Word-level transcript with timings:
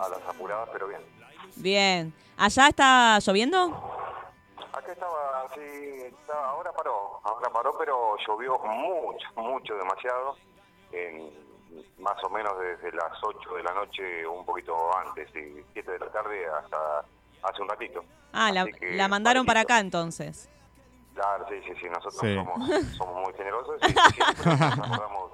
a 0.00 0.08
las 0.08 0.22
apuradas, 0.28 0.68
pero 0.72 0.88
bien. 0.88 1.00
Bien. 1.56 2.12
¿Allá 2.36 2.68
está 2.68 3.18
lloviendo? 3.20 3.64
Acá 4.72 4.92
estaba, 4.92 5.46
sí, 5.54 5.60
estaba- 6.02 6.48
ahora 6.50 6.72
paró, 6.72 7.20
ahora 7.22 7.48
paró, 7.50 7.76
pero 7.78 8.16
llovió 8.26 8.58
mucho, 8.58 9.26
mucho, 9.36 9.74
demasiado, 9.76 10.36
en, 10.92 11.30
más 11.98 12.22
o 12.24 12.30
menos 12.30 12.52
desde 12.58 12.90
las 12.96 13.12
8 13.22 13.54
de 13.54 13.62
la 13.62 13.72
noche, 13.72 14.26
un 14.26 14.44
poquito 14.44 14.74
antes, 14.96 15.28
y 15.36 15.64
7 15.72 15.92
de 15.92 15.98
la 16.00 16.06
tarde 16.10 16.44
hasta 16.46 17.04
hace 17.44 17.62
un 17.62 17.68
ratito. 17.68 18.04
Ah, 18.32 18.50
la, 18.50 18.66
que 18.66 18.94
la 18.94 19.06
mandaron 19.06 19.46
para 19.46 19.60
acá 19.60 19.78
entonces. 19.78 20.48
Claro, 21.14 21.46
sí, 21.48 21.54
sí, 21.64 21.72
sí, 21.80 21.86
nosotros 21.88 22.16
Sí. 22.20 22.34
Somos, 22.34 22.68
somos 22.96 23.22
muy 23.22 23.32
generosos 23.34 23.76
y 23.82 23.92
siempre 24.14 24.44
nos 24.56 24.60
acordamos. 24.60 25.30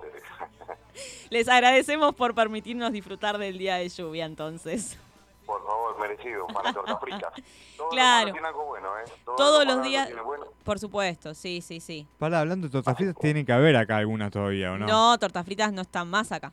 Les 1.30 1.48
agradecemos 1.48 2.14
por 2.14 2.34
permitirnos 2.34 2.92
disfrutar 2.92 3.38
del 3.38 3.58
día 3.58 3.76
de 3.76 3.88
lluvia 3.88 4.24
entonces. 4.26 4.98
Por 5.46 5.64
favor, 5.66 5.98
merecido, 6.00 6.46
para 6.48 6.72
torta 6.72 6.96
frita. 6.98 7.32
Todo 7.76 7.88
Claro. 7.90 8.32
tiene 8.32 8.46
algo 8.46 8.64
bueno, 8.66 8.88
¿eh? 8.98 9.10
Todo 9.24 9.36
Todos 9.36 9.66
lo 9.66 9.74
los 9.76 9.84
días, 9.84 10.06
tiene 10.06 10.22
bueno. 10.22 10.44
por 10.64 10.78
supuesto, 10.78 11.34
sí, 11.34 11.60
sí, 11.60 11.80
sí. 11.80 12.06
Para, 12.18 12.40
hablando 12.40 12.68
de 12.68 12.72
tortas 12.72 12.96
fritas, 12.96 13.16
tiene 13.20 13.44
que 13.44 13.52
haber 13.52 13.76
acá 13.76 13.96
algunas 13.96 14.30
todavía, 14.30 14.72
¿o 14.72 14.78
no? 14.78 14.86
No, 14.86 15.18
tortas 15.18 15.44
fritas 15.44 15.72
no 15.72 15.82
están 15.82 16.08
más 16.08 16.30
acá. 16.30 16.52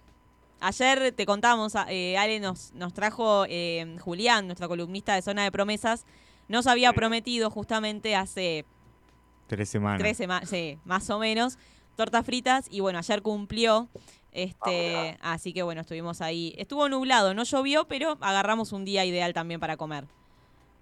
Ayer 0.59 1.11
te 1.11 1.25
contamos, 1.27 1.73
eh, 1.89 2.17
Ale 2.17 2.39
nos, 2.39 2.71
nos 2.73 2.91
trajo 2.93 3.45
eh, 3.47 3.97
Julián, 3.99 4.47
nuestro 4.47 4.67
columnista 4.67 5.13
de 5.13 5.21
Zona 5.21 5.43
de 5.43 5.51
Promesas, 5.51 6.03
nos 6.47 6.65
había 6.65 6.89
Sí. 6.89 6.95
prometido 6.95 7.51
justamente 7.51 8.15
hace 8.15 8.65
Tres 9.45 9.69
semanas. 9.69 9.99
tres 9.99 10.17
semanas, 10.17 10.49
sí, 10.49 10.79
más 10.85 11.07
o 11.11 11.19
menos, 11.19 11.59
tortas 11.95 12.25
fritas 12.25 12.65
y 12.71 12.79
bueno, 12.79 12.97
ayer 12.97 13.21
cumplió. 13.21 13.87
Este, 14.31 15.17
Ah, 15.21 15.33
así 15.33 15.53
que 15.53 15.63
bueno, 15.63 15.81
estuvimos 15.81 16.21
ahí. 16.21 16.53
Estuvo 16.57 16.87
nublado, 16.89 17.33
no 17.33 17.43
llovió, 17.43 17.87
pero 17.87 18.17
agarramos 18.21 18.71
un 18.71 18.85
día 18.85 19.03
ideal 19.05 19.33
también 19.33 19.59
para 19.59 19.77
comer. 19.77 20.05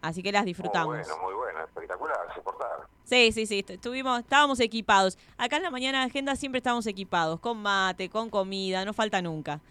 Así 0.02 0.22
que 0.22 0.32
las 0.32 0.46
disfrutamos. 0.46 0.96
Muy 0.96 1.04
bueno, 1.06 1.24
muy 1.24 1.34
bueno, 1.34 1.60
espectacular, 1.64 2.18
se 2.36 2.42
portaron. 2.42 2.86
Sí, 3.06 3.32
sí, 3.32 3.46
sí, 3.46 3.60
est- 3.60 3.70
estuvimos, 3.72 4.20
estábamos 4.20 4.60
equipados. 4.60 5.18
Acá 5.38 5.58
en 5.58 5.64
la 5.64 5.72
mañana 5.72 6.00
de 6.00 6.06
agenda 6.06 6.36
siempre 6.36 6.58
estamos 6.60 6.86
equipados, 6.88 7.40
con 7.40 7.62
mate, 7.62 8.10
con 8.10 8.30
comida, 8.30 8.84
no 8.86 8.94
falta 8.94 9.22
nunca. 9.22 9.62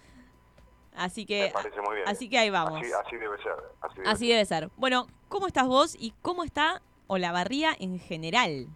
Así 0.97 1.27
que, 1.27 1.43
Me 1.47 1.51
parece 1.51 1.81
muy 1.83 1.97
bien. 1.97 2.09
así 2.09 2.29
que 2.29 2.39
ahí 2.39 2.51
vamos. 2.51 2.81
Así, 2.81 2.93
así 2.93 3.17
debe 3.17 3.37
ser. 3.43 3.53
Así 3.81 3.95
debe 3.97 4.09
Así 4.11 4.29
debe 4.29 4.45
ser. 4.45 4.70
Bueno, 4.77 5.09
¿cómo 5.29 5.47
estás 5.48 5.67
vos 5.67 5.97
y 5.98 6.13
cómo 6.23 6.45
está 6.45 6.81
Olavarría 7.09 7.75
en 7.79 7.98
general? 7.98 8.69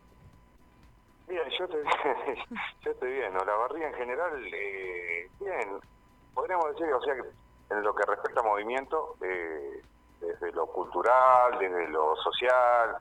Bien, 1.28 1.42
yo 1.58 1.64
estoy, 1.64 1.82
yo 2.84 3.06
bien. 3.06 3.34
¿no? 3.34 3.44
La 3.44 3.54
barriga 3.54 3.88
en 3.88 3.94
general, 3.94 4.32
eh, 4.52 5.28
bien. 5.38 5.80
Podríamos 6.34 6.70
decir, 6.70 6.92
o 6.92 7.02
sea, 7.02 7.14
que 7.14 7.22
en 7.70 7.82
lo 7.82 7.94
que 7.94 8.06
respecta 8.06 8.40
a 8.40 8.44
movimiento, 8.44 9.16
eh, 9.20 9.82
desde 10.20 10.52
lo 10.52 10.66
cultural, 10.66 11.58
desde 11.58 11.88
lo 11.88 12.16
social, 12.16 12.96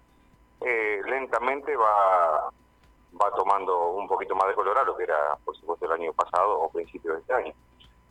eh, 0.62 1.02
lentamente 1.06 1.76
va 1.76 2.52
va 3.20 3.32
tomando 3.32 3.92
un 3.92 4.08
poquito 4.08 4.36
más 4.36 4.48
de 4.50 4.54
color 4.54 4.78
a 4.78 4.84
lo 4.84 4.96
que 4.96 5.04
era, 5.04 5.36
por 5.44 5.56
supuesto, 5.56 5.86
el 5.86 5.94
año 5.94 6.14
pasado 6.14 6.60
o 6.60 6.70
principio 6.70 7.14
de 7.14 7.20
este 7.22 7.34
año. 7.34 7.54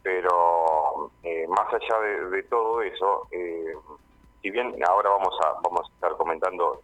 Pero 0.03 1.11
eh, 1.23 1.47
más 1.49 1.73
allá 1.73 2.01
de, 2.01 2.31
de 2.31 2.43
todo 2.45 2.83
eso, 2.83 3.29
eh, 3.31 3.77
si 4.41 4.51
bien 4.51 4.75
ahora 4.89 5.11
vamos 5.11 5.35
a 5.45 5.61
vamos 5.63 5.89
a 5.89 5.95
estar 5.95 6.17
comentando 6.17 6.81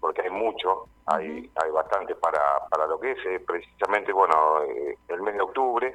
porque 0.00 0.22
hay 0.22 0.30
mucho, 0.30 0.86
hay, 1.06 1.50
hay 1.54 1.70
bastante 1.70 2.14
para, 2.14 2.66
para 2.70 2.86
lo 2.86 2.98
que 3.00 3.12
es 3.12 3.26
eh, 3.26 3.40
precisamente, 3.40 4.12
bueno, 4.12 4.62
eh, 4.64 4.96
el 5.08 5.22
mes 5.22 5.34
de 5.34 5.42
octubre, 5.42 5.94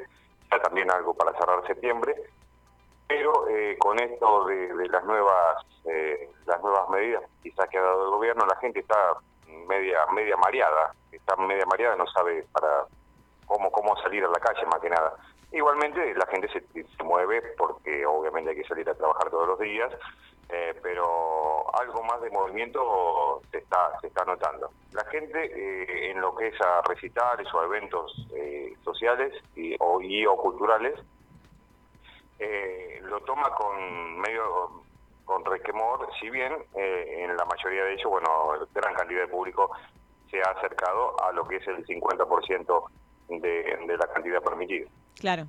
ya 0.51 0.59
también 0.59 0.91
algo 0.91 1.13
para 1.13 1.31
cerrar 1.37 1.65
septiembre, 1.65 2.15
pero 3.07 3.47
eh, 3.49 3.77
con 3.79 3.99
esto 3.99 4.45
de, 4.45 4.73
de 4.73 4.87
las 4.87 5.03
nuevas 5.03 5.65
eh, 5.85 6.29
las 6.45 6.61
nuevas 6.61 6.89
medidas 6.89 7.23
quizás 7.41 7.69
que 7.69 7.77
ha 7.77 7.81
dado 7.81 8.05
el 8.05 8.11
gobierno, 8.11 8.45
la 8.45 8.55
gente 8.57 8.79
está 8.79 9.17
media 9.67 10.05
media 10.13 10.37
mareada, 10.37 10.93
está 11.11 11.35
media 11.35 11.65
mareada, 11.65 11.95
no 11.95 12.07
sabe 12.07 12.45
para 12.51 12.85
cómo 13.45 13.71
cómo 13.71 13.95
salir 13.97 14.23
a 14.23 14.29
la 14.29 14.39
calle 14.39 14.65
más 14.65 14.79
que 14.79 14.89
nada. 14.89 15.13
Igualmente 15.51 16.15
la 16.15 16.25
gente 16.27 16.47
se, 16.49 16.61
se 16.61 17.03
mueve 17.03 17.41
porque 17.57 18.05
obviamente 18.05 18.51
hay 18.51 18.55
que 18.55 18.67
salir 18.67 18.89
a 18.89 18.95
trabajar 18.95 19.29
todos 19.29 19.47
los 19.47 19.59
días, 19.59 19.91
eh, 20.49 20.73
pero 20.81 21.73
algo 21.75 22.03
más 22.03 22.21
de 22.21 22.29
movimiento 22.29 23.41
se 23.51 23.57
está 23.59 23.99
se 24.01 24.07
está 24.07 24.25
notando. 24.25 24.71
La 24.91 25.05
gente 25.05 25.39
eh, 25.45 26.11
en 26.11 26.21
lo 26.21 26.35
que 26.35 26.47
es 26.47 26.61
a 26.61 26.81
recitales 26.81 27.47
o 27.53 27.61
a 27.61 27.65
eventos 27.65 28.27
eh, 28.35 28.73
sociales 28.83 29.33
y 29.55 29.75
o, 29.79 30.01
y 30.01 30.25
o 30.25 30.35
culturales 30.37 30.99
eh, 32.39 32.99
lo 33.03 33.19
toma 33.21 33.49
con 33.51 34.19
medio 34.19 34.83
con 35.25 35.45
requemor, 35.45 36.09
si 36.19 36.29
bien 36.29 36.53
eh, 36.75 37.23
en 37.23 37.37
la 37.37 37.45
mayoría 37.45 37.85
de 37.85 37.93
ellos, 37.93 38.09
bueno, 38.09 38.29
gran 38.73 38.93
cantidad 38.93 39.21
de 39.21 39.27
público 39.27 39.71
se 40.29 40.39
ha 40.41 40.51
acercado 40.51 41.15
a 41.23 41.31
lo 41.31 41.47
que 41.47 41.57
es 41.57 41.67
el 41.67 41.85
50% 41.85 42.83
de, 43.29 43.77
de 43.87 43.97
la 43.97 44.07
cantidad 44.07 44.41
permitida. 44.41 44.89
Claro. 45.19 45.45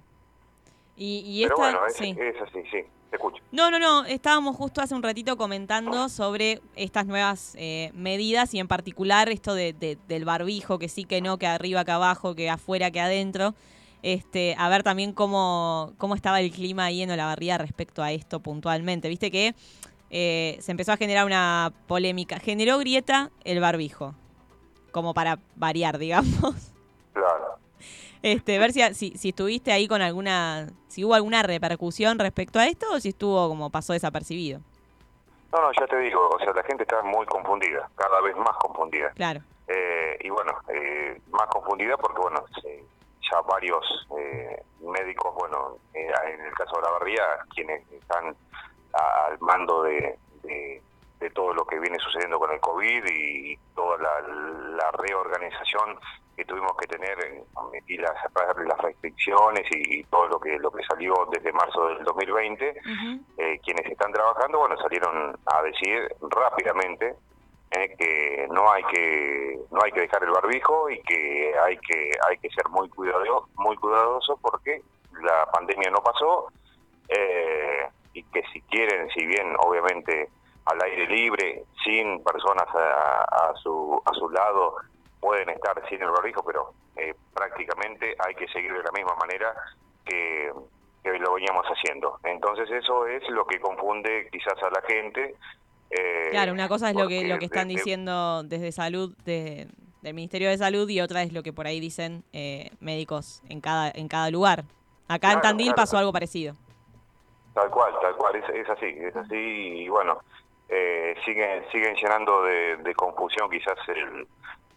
Y, 0.96 1.22
y 1.26 1.42
Pero 1.42 1.56
esta, 1.56 1.62
bueno, 1.78 1.86
es, 1.86 1.96
sí. 1.96 2.16
es 2.18 2.42
así, 2.42 2.60
sí, 2.70 2.78
te 3.10 3.16
escucho. 3.16 3.42
No, 3.50 3.70
no, 3.70 3.78
no, 3.78 4.04
estábamos 4.04 4.56
justo 4.56 4.80
hace 4.80 4.94
un 4.94 5.02
ratito 5.02 5.36
comentando 5.36 6.08
sobre 6.08 6.60
estas 6.76 7.06
nuevas 7.06 7.54
eh, 7.58 7.90
medidas 7.94 8.54
y 8.54 8.60
en 8.60 8.68
particular 8.68 9.28
esto 9.28 9.54
de, 9.54 9.72
de- 9.72 9.98
del 10.08 10.24
barbijo, 10.24 10.78
que 10.78 10.88
sí, 10.88 11.04
que 11.04 11.20
no, 11.20 11.36
que 11.38 11.46
arriba, 11.46 11.84
que 11.84 11.90
abajo, 11.92 12.34
que 12.34 12.48
afuera, 12.50 12.90
que 12.90 13.00
adentro. 13.00 13.54
Este, 14.02 14.54
a 14.58 14.68
ver 14.68 14.82
también 14.82 15.12
cómo, 15.14 15.94
cómo 15.96 16.14
estaba 16.14 16.40
el 16.40 16.50
clima 16.50 16.84
ahí 16.84 17.02
en 17.02 17.10
Olavarría 17.10 17.56
respecto 17.58 18.02
a 18.02 18.12
esto 18.12 18.38
puntualmente. 18.40 19.08
Viste 19.08 19.30
que 19.30 19.54
eh, 20.10 20.58
se 20.60 20.70
empezó 20.72 20.92
a 20.92 20.96
generar 20.98 21.24
una 21.24 21.72
polémica. 21.86 22.38
Generó 22.38 22.78
grieta 22.78 23.30
el 23.44 23.60
barbijo, 23.60 24.14
como 24.92 25.14
para 25.14 25.38
variar, 25.56 25.96
digamos. 25.98 26.72
Claro. 27.14 27.58
Este, 28.24 28.58
ver 28.58 28.72
si, 28.72 28.80
si, 28.94 29.10
si 29.18 29.28
estuviste 29.28 29.70
ahí 29.70 29.86
con 29.86 30.00
alguna, 30.00 30.68
si 30.88 31.04
hubo 31.04 31.12
alguna 31.12 31.42
repercusión 31.42 32.18
respecto 32.18 32.58
a 32.58 32.64
esto 32.66 32.86
o 32.94 32.98
si 32.98 33.10
estuvo 33.10 33.48
como 33.48 33.68
pasó 33.68 33.92
desapercibido. 33.92 34.60
No, 35.52 35.60
no, 35.60 35.70
ya 35.78 35.86
te 35.86 35.98
digo, 35.98 36.30
o 36.30 36.38
sea, 36.38 36.54
la 36.54 36.62
gente 36.62 36.84
está 36.84 37.02
muy 37.02 37.26
confundida, 37.26 37.86
cada 37.94 38.22
vez 38.22 38.34
más 38.38 38.56
confundida. 38.56 39.10
Claro. 39.10 39.40
Eh, 39.68 40.16
y 40.22 40.30
bueno, 40.30 40.52
eh, 40.68 41.20
más 41.32 41.46
confundida 41.48 41.98
porque, 41.98 42.22
bueno, 42.22 42.42
se- 42.62 42.82
ya 43.30 43.40
varios 43.42 43.84
eh, 44.18 44.62
médicos, 44.80 45.34
bueno, 45.34 45.76
eh, 45.92 46.10
en 46.34 46.40
el 46.46 46.54
caso 46.54 46.76
de 46.76 46.82
la 46.82 46.90
barría, 46.92 47.22
quienes 47.54 47.86
están 47.92 48.34
al 48.94 49.38
mando 49.40 49.82
de, 49.82 50.18
de, 50.44 50.82
de 51.20 51.30
todo 51.30 51.52
lo 51.52 51.66
que 51.66 51.78
viene 51.78 51.98
sucediendo 51.98 52.38
con 52.38 52.50
el 52.52 52.60
COVID 52.60 53.04
y 53.06 53.58
toda 53.74 53.98
la, 53.98 54.20
la 54.76 54.90
reorganización 54.92 55.98
que 56.36 56.44
tuvimos 56.44 56.76
que 56.76 56.86
tener 56.86 57.16
en- 57.24 57.44
y 57.86 57.96
las, 57.98 58.14
las 58.66 58.78
restricciones 58.80 59.64
y, 59.74 60.00
y 60.00 60.04
todo 60.04 60.26
lo 60.28 60.38
que 60.40 60.58
lo 60.58 60.70
que 60.70 60.82
salió 60.84 61.14
desde 61.30 61.52
marzo 61.52 61.88
del 61.88 62.04
2020 62.04 62.70
Ujú. 62.70 63.24
eh, 63.38 63.60
quienes 63.64 63.86
están 63.90 64.12
trabajando, 64.12 64.58
bueno, 64.60 64.76
salieron 64.78 65.36
a 65.46 65.62
decir 65.62 66.08
rápidamente 66.30 67.14
eh, 67.72 67.94
que 67.98 68.46
no 68.50 68.70
hay 68.70 68.82
que 68.84 69.58
no 69.70 69.80
hay 69.84 69.92
que 69.92 70.00
dejar 70.02 70.22
el 70.24 70.30
barbijo 70.30 70.88
y 70.90 71.00
que 71.02 71.52
hay 71.64 71.76
que 71.78 72.10
hay 72.28 72.38
que 72.38 72.48
ser 72.50 72.68
muy 72.70 72.88
cuidadoso 72.90 73.48
muy 73.56 73.76
cuidadoso 73.76 74.38
porque 74.40 74.82
la 75.22 75.46
pandemia 75.52 75.90
no 75.90 76.02
pasó 76.02 76.48
eh, 77.08 77.88
y 78.12 78.22
que 78.24 78.42
si 78.52 78.60
quieren, 78.62 79.08
si 79.10 79.26
bien 79.26 79.54
obviamente 79.58 80.28
al 80.66 80.80
aire 80.82 81.06
libre, 81.08 81.64
sin 81.84 82.22
personas 82.24 82.66
a, 82.74 83.22
a 83.50 83.54
su 83.56 84.00
a 84.04 84.12
su 84.14 84.30
lado 84.30 84.76
pueden 85.24 85.48
estar 85.48 85.74
sin 85.88 86.02
el 86.02 86.10
barbijo, 86.10 86.42
pero 86.44 86.74
eh, 86.96 87.14
prácticamente 87.32 88.14
hay 88.18 88.34
que 88.34 88.46
seguir 88.48 88.72
de 88.74 88.82
la 88.82 88.92
misma 88.92 89.14
manera 89.16 89.54
que, 90.04 90.52
que 91.02 91.18
lo 91.18 91.32
veníamos 91.34 91.64
haciendo. 91.66 92.18
Entonces 92.24 92.70
eso 92.70 93.06
es 93.06 93.22
lo 93.30 93.46
que 93.46 93.58
confunde 93.58 94.28
quizás 94.30 94.62
a 94.62 94.68
la 94.70 94.82
gente. 94.86 95.34
eh, 95.90 96.28
Claro, 96.30 96.52
una 96.52 96.68
cosa 96.68 96.90
es 96.90 96.96
lo 96.96 97.08
que 97.08 97.24
lo 97.24 97.38
que 97.38 97.46
están 97.46 97.68
de- 97.68 97.74
diciendo 97.74 98.42
desde 98.42 98.70
salud 98.70 99.16
de- 99.24 99.66
del 100.02 100.12
Ministerio 100.14 100.50
de 100.50 100.58
Salud 100.58 100.86
y 100.90 101.00
otra 101.00 101.22
es 101.22 101.32
lo 101.32 101.42
que 101.42 101.54
por 101.54 101.66
ahí 101.66 101.80
dicen 101.80 102.22
eh, 102.34 102.70
médicos 102.80 103.42
en 103.48 103.62
cada 103.62 103.90
en 103.94 104.08
cada 104.08 104.30
lugar. 104.30 104.64
Acá 105.08 105.32
en 105.32 105.40
Tandil 105.40 105.68
claro. 105.68 105.76
pasó 105.76 105.96
algo 105.96 106.12
parecido. 106.12 106.54
Tal 107.54 107.70
cual, 107.70 107.94
tal 108.02 108.14
cual, 108.16 108.36
es, 108.36 108.44
es 108.50 108.68
así, 108.68 108.86
es 108.86 109.16
así 109.16 109.36
y 109.36 109.88
bueno, 109.88 110.18
eh, 110.68 111.14
siguen 111.24 111.64
siguen 111.72 111.94
llenando 111.94 112.42
de, 112.42 112.76
de 112.78 112.94
confusión 112.94 113.48
quizás 113.50 113.78
el- 113.88 114.26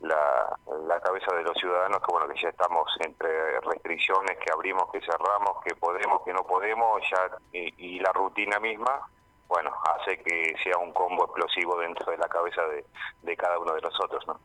la, 0.02 0.58
la 0.88 1.00
cabeza 1.00 1.34
de 1.36 1.44
los 1.44 1.58
ciudadanos 1.58 2.00
que 2.00 2.12
bueno 2.12 2.28
que 2.28 2.40
ya 2.42 2.50
estamos 2.50 2.90
entre 3.00 3.60
restricciones, 3.62 4.38
que 4.38 4.52
abrimos, 4.54 4.92
que 4.92 5.02
cerramos, 5.02 5.64
que 5.64 5.76
podemos, 5.76 6.22
que 6.24 6.34
no 6.34 6.44
podemos, 6.44 7.02
ya 7.10 7.38
y, 7.52 8.00
la 8.00 8.12
rutina 8.14 8.60
misma, 8.60 9.02
bueno, 9.48 9.72
hace 9.84 10.18
que 10.20 10.56
sea 10.64 10.78
un 10.78 10.94
combo 10.94 11.26
explosivo 11.26 11.78
dentro 11.80 12.12
de 12.12 12.18
la 12.18 12.28
cabeza 12.28 12.62
de, 12.64 12.86
de 13.24 13.36
cada 13.36 13.58
uno 13.60 13.74
de 13.74 13.82
nosotros, 13.82 14.26
¿no? 14.28 14.40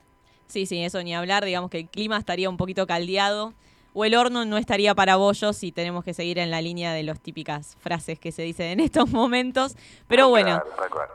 Sí, 0.47 0.67
sí, 0.67 0.85
eso 0.85 1.03
ni 1.03 1.15
hablar, 1.15 1.45
digamos 1.45 1.71
que 1.71 1.81
el 1.81 1.89
clima 1.89 2.17
estaría 2.17 2.49
un 2.49 2.57
poquito 2.57 2.87
caldeado 2.87 3.53
o 3.95 4.05
el 4.05 4.15
horno 4.15 4.45
no 4.45 4.57
estaría 4.59 4.95
para 4.95 5.17
bollos 5.17 5.57
si 5.57 5.73
tenemos 5.73 6.05
que 6.05 6.15
seguir 6.15 6.39
en 6.39 6.51
la 6.51 6.61
línea 6.63 6.93
de 6.93 7.03
las 7.03 7.21
típicas 7.21 7.77
frases 7.81 8.19
que 8.19 8.33
se 8.33 8.43
dicen 8.43 8.67
en 8.69 8.81
estos 8.89 9.11
momentos. 9.11 9.77
Pero 10.09 10.29
bueno, 10.29 10.63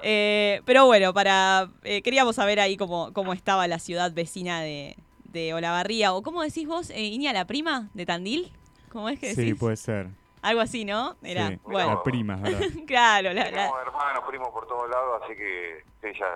eh, 0.03 0.61
pero 0.65 0.85
bueno, 0.85 1.13
para 1.13 1.69
eh, 1.83 2.01
queríamos 2.01 2.35
saber 2.35 2.59
ahí 2.59 2.77
cómo, 2.77 3.11
cómo 3.13 3.33
estaba 3.33 3.67
la 3.67 3.79
ciudad 3.79 4.11
vecina 4.13 4.61
de, 4.61 4.95
de 5.25 5.53
Olavarría. 5.53 6.13
¿O 6.13 6.21
cómo 6.21 6.41
decís 6.43 6.67
vos, 6.67 6.89
eh, 6.91 7.01
Iña, 7.01 7.33
la 7.33 7.45
prima 7.45 7.89
de 7.93 8.05
Tandil? 8.05 8.51
¿Cómo 8.91 9.09
es 9.09 9.19
que 9.19 9.29
decís? 9.29 9.43
Sí, 9.43 9.53
puede 9.53 9.75
ser. 9.77 10.07
Algo 10.43 10.61
así, 10.61 10.85
¿no? 10.85 11.15
Era, 11.23 11.49
Sí, 11.49 11.59
bueno, 11.65 11.95
La 11.95 12.03
prima, 12.03 12.35
¿verdad? 12.37 12.61
claro, 12.87 13.33
la- 13.33 13.43
la- 13.45 13.49
Tenemos 13.49 13.81
hermanos, 13.81 14.23
primos 14.29 14.49
por 14.49 14.67
todos 14.67 14.89
lados, 14.89 15.21
así 15.23 15.35
que 15.35 15.83
sí, 16.01 16.07
ya 16.19 16.27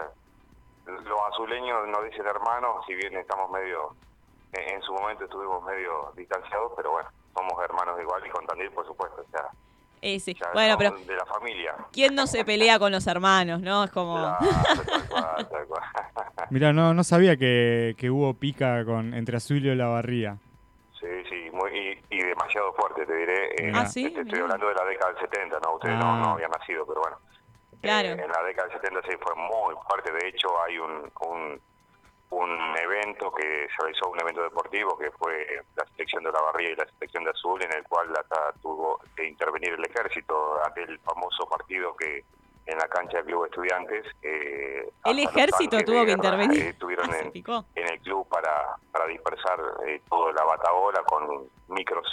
los 0.88 1.20
azuleños 1.32 1.88
nos 1.88 2.04
dicen 2.10 2.26
hermanos, 2.26 2.84
si 2.88 2.96
bien 2.96 3.16
estamos 3.16 3.50
medio, 3.52 3.96
en, 4.54 4.76
en 4.76 4.82
su 4.82 4.94
momento 4.94 5.24
estuvimos 5.26 5.64
medio 5.64 6.12
distanciados, 6.16 6.72
pero 6.76 6.92
bueno, 6.92 7.10
somos 7.36 7.54
hermanos 7.64 8.00
igual 8.02 8.26
y 8.26 8.30
con 8.30 8.46
Tandil, 8.48 8.72
por 8.72 8.86
supuesto, 8.86 9.22
o 9.28 9.32
sea, 9.32 9.48
eh, 10.02 10.20
sí. 10.20 10.34
ya 10.34 10.50
Bueno, 10.54 10.76
pero 10.78 10.92
de 10.98 11.16
la 11.16 11.26
familia. 11.26 11.76
¿quién 11.92 12.16
no 12.16 12.26
se 12.28 12.44
pelea 12.44 12.80
con 12.80 12.92
los 12.92 13.06
hermanos, 13.08 13.62
no? 13.62 13.84
Es 13.84 13.92
como... 13.92 14.16
Tal 14.40 15.08
cual, 15.10 15.50
tal 15.50 15.68
cual. 15.68 15.84
Mirá, 16.50 16.74
no, 16.74 16.94
no 16.94 17.04
sabía 17.04 17.38
que, 17.38 17.96
que 17.98 18.10
hubo 18.10 18.34
pica 18.34 18.84
con 18.86 19.14
entre 19.14 19.38
Azul 19.38 19.58
y 19.66 19.76
la 19.76 19.88
barría. 19.88 20.38
Sí, 21.00 21.08
sí, 21.30 21.50
muy, 21.52 21.72
y, 22.10 22.16
y 22.16 22.24
demasiado 22.24 22.74
fuerte, 22.74 23.06
te 23.06 23.16
diré. 23.16 23.46
Eh, 23.58 23.72
Ah, 23.76 23.86
¿sí? 23.86 24.06
este, 24.06 24.22
estoy 24.22 24.34
Mirá. 24.34 24.44
hablando 24.46 24.68
de 24.70 24.74
la 24.76 24.86
década 24.86 25.14
del 25.14 25.22
70, 25.22 25.60
¿no? 25.60 25.76
Ustedes 25.76 25.96
Ah. 25.96 26.00
no, 26.00 26.18
no 26.18 26.30
habían 26.32 26.52
nacido, 26.52 26.86
pero 26.86 27.02
bueno. 27.02 27.18
Claro. 27.82 28.10
Eh, 28.10 28.12
en 28.24 28.32
la 28.32 28.44
década 28.44 28.68
del 28.70 28.82
70 28.82 29.02
sí 29.08 29.18
fue 29.22 29.36
muy 29.36 29.76
fuerte. 29.88 30.12
De 30.14 30.28
hecho, 30.30 30.48
hay 30.64 30.78
un, 30.78 31.12
un, 31.28 31.62
un 32.32 32.78
evento 32.78 33.32
que 33.34 33.68
se 33.68 33.82
realizó, 33.84 34.10
un 34.10 34.20
evento 34.22 34.42
deportivo, 34.44 34.98
que 34.98 35.12
fue 35.12 35.64
la 35.76 35.86
selección 35.92 36.24
de 36.24 36.32
la 36.32 36.42
Barría 36.42 36.72
y 36.72 36.76
la 36.76 36.86
selección 36.86 37.24
de 37.24 37.32
Azul, 37.32 37.62
en 37.62 37.74
el 37.74 37.84
cual 37.84 38.10
acá 38.12 38.54
tuvo 38.62 39.00
que 39.16 39.28
intervenir 39.28 39.74
el 39.74 39.86
ejército, 39.86 40.60
aquel 40.66 40.98
famoso 41.00 41.46
partido 41.48 41.96
que 41.96 42.24
en 42.66 42.78
la 42.78 42.88
cancha 42.88 43.18
del 43.18 43.26
Club 43.26 43.46
Estudiantes. 43.46 44.06
eh, 44.22 44.90
El 45.04 45.20
hasta 45.20 45.30
ejército 45.32 45.78
tuvo 45.82 46.00
de 46.02 46.06
que 46.06 46.12
intervenir. 46.14 46.62
eh, 46.62 46.70
estuvieron 46.70 47.10
en, 47.16 47.32
el 47.76 48.00
club 48.02 48.28
para, 48.30 48.76
para 48.92 49.08
dispersar 49.08 49.60
eh, 49.88 50.02
toda 50.10 50.32
la 50.34 50.44
bataola 50.44 51.04
con 51.04 51.50
micros 51.68 52.08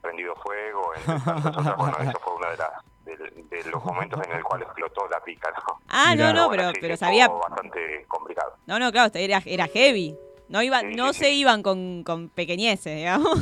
prendido 0.00 0.34
fuego. 0.36 0.92
entre 0.94 1.18
tantas 1.20 1.56
otras. 1.56 1.76
Bueno, 1.76 1.96
eso 2.00 2.18
fue 2.20 2.34
uno 2.34 2.50
de, 2.50 2.56
las 2.56 2.70
de, 3.16 3.30
de 3.62 3.70
los 3.70 3.84
momentos 3.84 4.20
en 4.26 4.32
el 4.32 4.42
cual 4.44 4.62
explotó 4.62 5.08
la 5.08 5.20
pica, 5.22 5.50
¿no? 5.50 5.80
Ah, 5.88 6.12
Mirá. 6.12 6.32
no, 6.32 6.40
no, 6.40 6.46
bueno, 6.48 6.62
pero, 6.64 6.74
sí, 6.74 6.78
pero 6.80 6.96
sabía... 6.96 7.28
bastante 7.28 8.04
complicado. 8.08 8.54
No, 8.66 8.78
no, 8.78 8.90
claro, 8.92 9.10
era, 9.14 9.42
era 9.44 9.66
heavy. 9.66 10.16
No, 10.48 10.62
iba, 10.62 10.80
Sí, 10.80 10.86
no 10.96 11.12
sí, 11.12 11.18
se 11.20 11.24
sí. 11.26 11.40
iban 11.40 11.62
con, 11.62 12.02
con 12.04 12.28
pequeñeces, 12.28 12.96
digamos. 12.96 13.38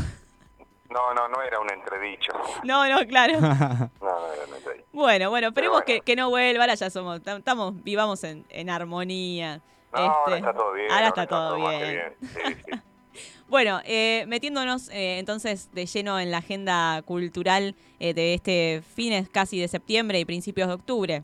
No, 0.90 1.12
no, 1.12 1.28
no 1.28 1.42
era 1.42 1.60
un 1.60 1.70
entredicho. 1.70 2.32
No, 2.64 2.86
no, 2.88 3.06
claro. 3.06 3.34
No, 3.40 3.88
no 4.00 4.32
era 4.32 4.44
un 4.48 4.54
entredicho. 4.54 4.86
Bueno, 4.92 5.28
bueno, 5.30 5.48
esperemos 5.48 5.76
bueno. 5.82 5.86
Que, 5.86 6.00
que 6.00 6.16
no 6.16 6.30
vuelva, 6.30 6.62
ahora 6.64 6.74
ya 6.74 6.88
somos, 6.90 7.20
tam- 7.22 7.38
estamos, 7.38 7.82
vivamos 7.84 8.24
en, 8.24 8.44
en 8.48 8.70
armonía. 8.70 9.60
No, 9.92 9.98
ahora 10.00 10.36
Este, 10.36 10.38
está 10.48 10.52
todo 10.58 10.72
bien. 10.72 10.90
ahora 10.90 11.06
está 11.08 11.26
todo 11.26 11.56
bien. 11.56 12.14
Sí, 12.22 12.28
sí. 12.64 12.77
Bueno, 13.48 13.80
eh, 13.84 14.24
metiéndonos 14.28 14.90
eh, 14.90 15.18
entonces 15.18 15.72
de 15.72 15.86
lleno 15.86 16.18
en 16.20 16.30
la 16.30 16.38
agenda 16.38 17.02
cultural 17.02 17.74
eh, 17.98 18.12
de 18.12 18.34
este 18.34 18.82
fines 18.94 19.28
casi 19.28 19.60
de 19.60 19.68
septiembre 19.68 20.18
y 20.18 20.24
principios 20.24 20.68
de 20.68 20.74
octubre. 20.74 21.22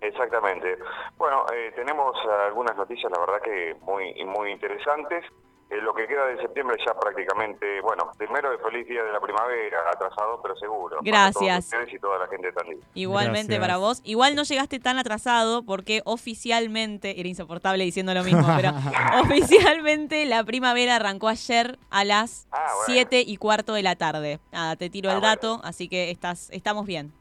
Exactamente. 0.00 0.78
Bueno, 1.18 1.44
eh, 1.54 1.72
tenemos 1.76 2.16
algunas 2.46 2.76
noticias, 2.76 3.12
la 3.12 3.20
verdad 3.20 3.42
que 3.42 3.76
muy 3.82 4.12
muy 4.24 4.50
interesantes. 4.50 5.24
Eh, 5.70 5.80
lo 5.82 5.94
que 5.94 6.08
queda 6.08 6.26
de 6.26 6.36
septiembre 6.42 6.76
ya 6.84 6.92
prácticamente, 6.94 7.80
bueno, 7.80 8.10
primero 8.18 8.50
el 8.52 8.58
feliz 8.58 8.88
día 8.88 9.04
de 9.04 9.12
la 9.12 9.20
primavera, 9.20 9.78
atrasado 9.88 10.40
pero 10.42 10.56
seguro. 10.56 10.96
para 10.96 11.10
Gracias. 11.30 11.34
todos 11.34 11.64
ustedes 11.64 11.94
y 11.94 11.98
toda 12.00 12.18
la 12.18 12.26
gente 12.26 12.48
de 12.48 12.52
Tandil. 12.52 12.82
Igualmente 12.94 13.54
Gracias. 13.54 13.60
para 13.60 13.76
vos. 13.76 14.00
Igual 14.02 14.34
no 14.34 14.42
llegaste 14.42 14.80
tan 14.80 14.98
atrasado 14.98 15.62
porque 15.62 16.02
oficialmente, 16.04 17.20
era 17.20 17.28
insoportable 17.28 17.84
diciendo 17.84 18.12
lo 18.14 18.24
mismo, 18.24 18.44
pero 18.56 18.70
oficialmente 19.22 20.26
la 20.26 20.42
primavera 20.42 20.96
arrancó 20.96 21.28
ayer 21.28 21.78
a 21.90 22.04
las 22.04 22.48
Ah, 22.50 22.66
bueno. 22.74 22.84
7 22.86 23.22
y 23.24 23.36
cuarto 23.36 23.72
de 23.74 23.82
la 23.84 23.94
tarde. 23.94 24.40
Nada, 24.50 24.74
te 24.74 24.90
tiro 24.90 25.08
Ah, 25.10 25.14
el 25.14 25.20
bueno. 25.20 25.34
dato, 25.36 25.60
así 25.62 25.88
que 25.88 26.10
estás, 26.10 26.50
estamos 26.50 26.84
bien. 26.86 27.12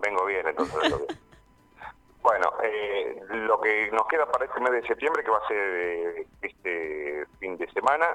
Vengo 0.00 0.24
bien, 0.26 0.44
entonces. 0.48 0.74
vengo 0.82 0.98
bien. 1.06 1.18
Bueno, 2.22 2.52
eh, 2.62 3.22
lo 3.30 3.60
que 3.60 3.90
nos 3.92 4.06
queda 4.06 4.30
para 4.30 4.44
este 4.44 4.60
mes 4.60 4.72
de 4.72 4.86
septiembre, 4.86 5.24
que 5.24 5.30
va 5.30 5.38
a 5.38 5.48
ser 5.48 5.56
eh, 5.56 6.26
este 6.42 7.26
fin 7.38 7.56
de 7.56 7.70
semana, 7.72 8.08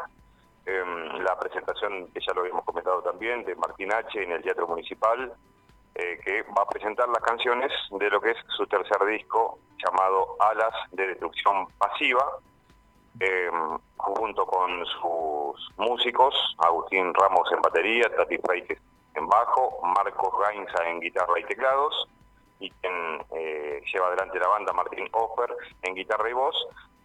em, 0.65 1.23
la 1.23 1.37
presentación, 1.39 2.07
que 2.13 2.19
ya 2.19 2.33
lo 2.33 2.41
habíamos 2.41 2.65
comentado 2.65 3.01
también, 3.01 3.43
de 3.45 3.55
Martín 3.55 3.91
H. 3.91 4.21
en 4.21 4.31
el 4.31 4.43
Teatro 4.43 4.67
Municipal, 4.67 5.33
eh, 5.95 6.19
que 6.23 6.43
va 6.43 6.63
a 6.63 6.67
presentar 6.67 7.09
las 7.09 7.23
canciones 7.23 7.71
de 7.89 8.09
lo 8.11 8.21
que 8.21 8.31
es 8.31 8.37
su 8.55 8.67
tercer 8.67 9.03
disco, 9.05 9.57
llamado 9.83 10.35
Alas 10.39 10.75
de 10.91 11.07
Destrucción 11.07 11.67
Pasiva, 11.79 12.25
em, 13.19 13.79
junto 13.97 14.45
con 14.45 14.85
sus 14.85 15.71
músicos, 15.77 16.35
Agustín 16.59 17.11
Ramos 17.13 17.51
en 17.51 17.61
batería, 17.61 18.15
Tati 18.15 18.37
Freites 18.37 18.79
en 19.15 19.27
bajo, 19.27 19.81
Marcos 19.83 20.33
Gainza 20.45 20.87
en 20.89 20.99
guitarra 20.99 21.39
y 21.39 21.43
teclados, 21.45 22.07
y 22.59 22.69
quien 22.71 23.21
eh, 23.35 23.81
lleva 23.91 24.07
adelante 24.07 24.39
la 24.39 24.47
banda, 24.47 24.73
Martín 24.73 25.07
Offer, 25.11 25.55
en 25.83 25.95
guitarra 25.95 26.29
y 26.29 26.33
voz, 26.33 26.55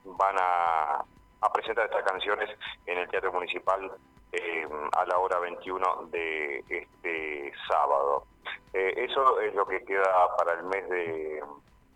van 0.05 0.37
a, 0.41 1.05
presentar 1.53 1.87
estas 1.87 2.05
canciones 2.05 2.49
en 2.87 2.99
el 2.99 3.09
Teatro 3.09 3.33
Municipal 3.33 3.91
eh, 4.33 4.69
a 4.93 5.05
la 5.05 5.19
hora 5.19 5.39
21 5.41 6.09
de 6.11 6.65
este 6.69 7.53
sábado. 7.69 8.25
Eh, 8.73 8.95
eso 9.09 9.41
es 9.41 9.55
lo 9.55 9.67
que 9.67 9.85
queda 9.85 10.37
para 10.37 10.55
el 10.55 10.65
mes 10.65 10.89
de, 10.89 11.43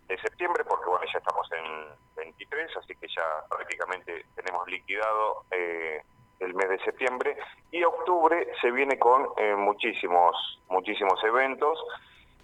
de 0.07 0.17
septiembre, 0.19 0.63
porque 0.65 0.89
bueno, 0.89 1.05
ya 1.11 1.19
estamos 1.19 1.49
en 1.53 1.87
23, 2.15 2.77
así 2.77 2.95
que 2.95 3.07
ya 3.07 3.23
prácticamente 3.49 4.25
tenemos 4.35 4.67
liquidado 4.67 5.43
eh, 5.51 6.01
el 6.39 6.53
mes 6.53 6.69
de 6.69 6.79
septiembre. 6.79 7.37
Y 7.71 7.83
octubre 7.83 8.47
se 8.61 8.71
viene 8.71 8.99
con 8.99 9.27
eh, 9.37 9.55
muchísimos, 9.55 10.35
muchísimos 10.69 11.23
eventos. 11.23 11.79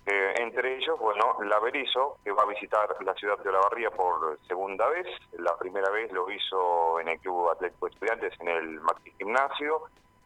Eh, 0.06 0.34
entre 0.38 0.78
ellos, 0.78 1.00
bueno, 1.00 1.38
la 1.44 1.60
Berizo, 1.60 2.18
que 2.24 2.32
va 2.32 2.44
a 2.44 2.48
visitar 2.48 2.96
la 3.04 3.14
ciudad 3.14 3.38
de 3.38 3.50
Olavarría 3.50 3.92
por 3.92 4.40
segunda 4.48 4.88
vez. 4.88 5.08
La 5.34 5.56
primera 5.58 5.90
vez 5.92 6.12
lo 6.12 6.30
hizo 6.32 7.00
en 7.00 7.10
el 7.10 7.20
Club 7.20 7.50
Atlético 7.50 7.88
Estudiantes, 7.88 8.34
en 8.40 8.48
el 8.48 8.82
Maxi 8.82 9.12
Gimnasio, 9.18 9.84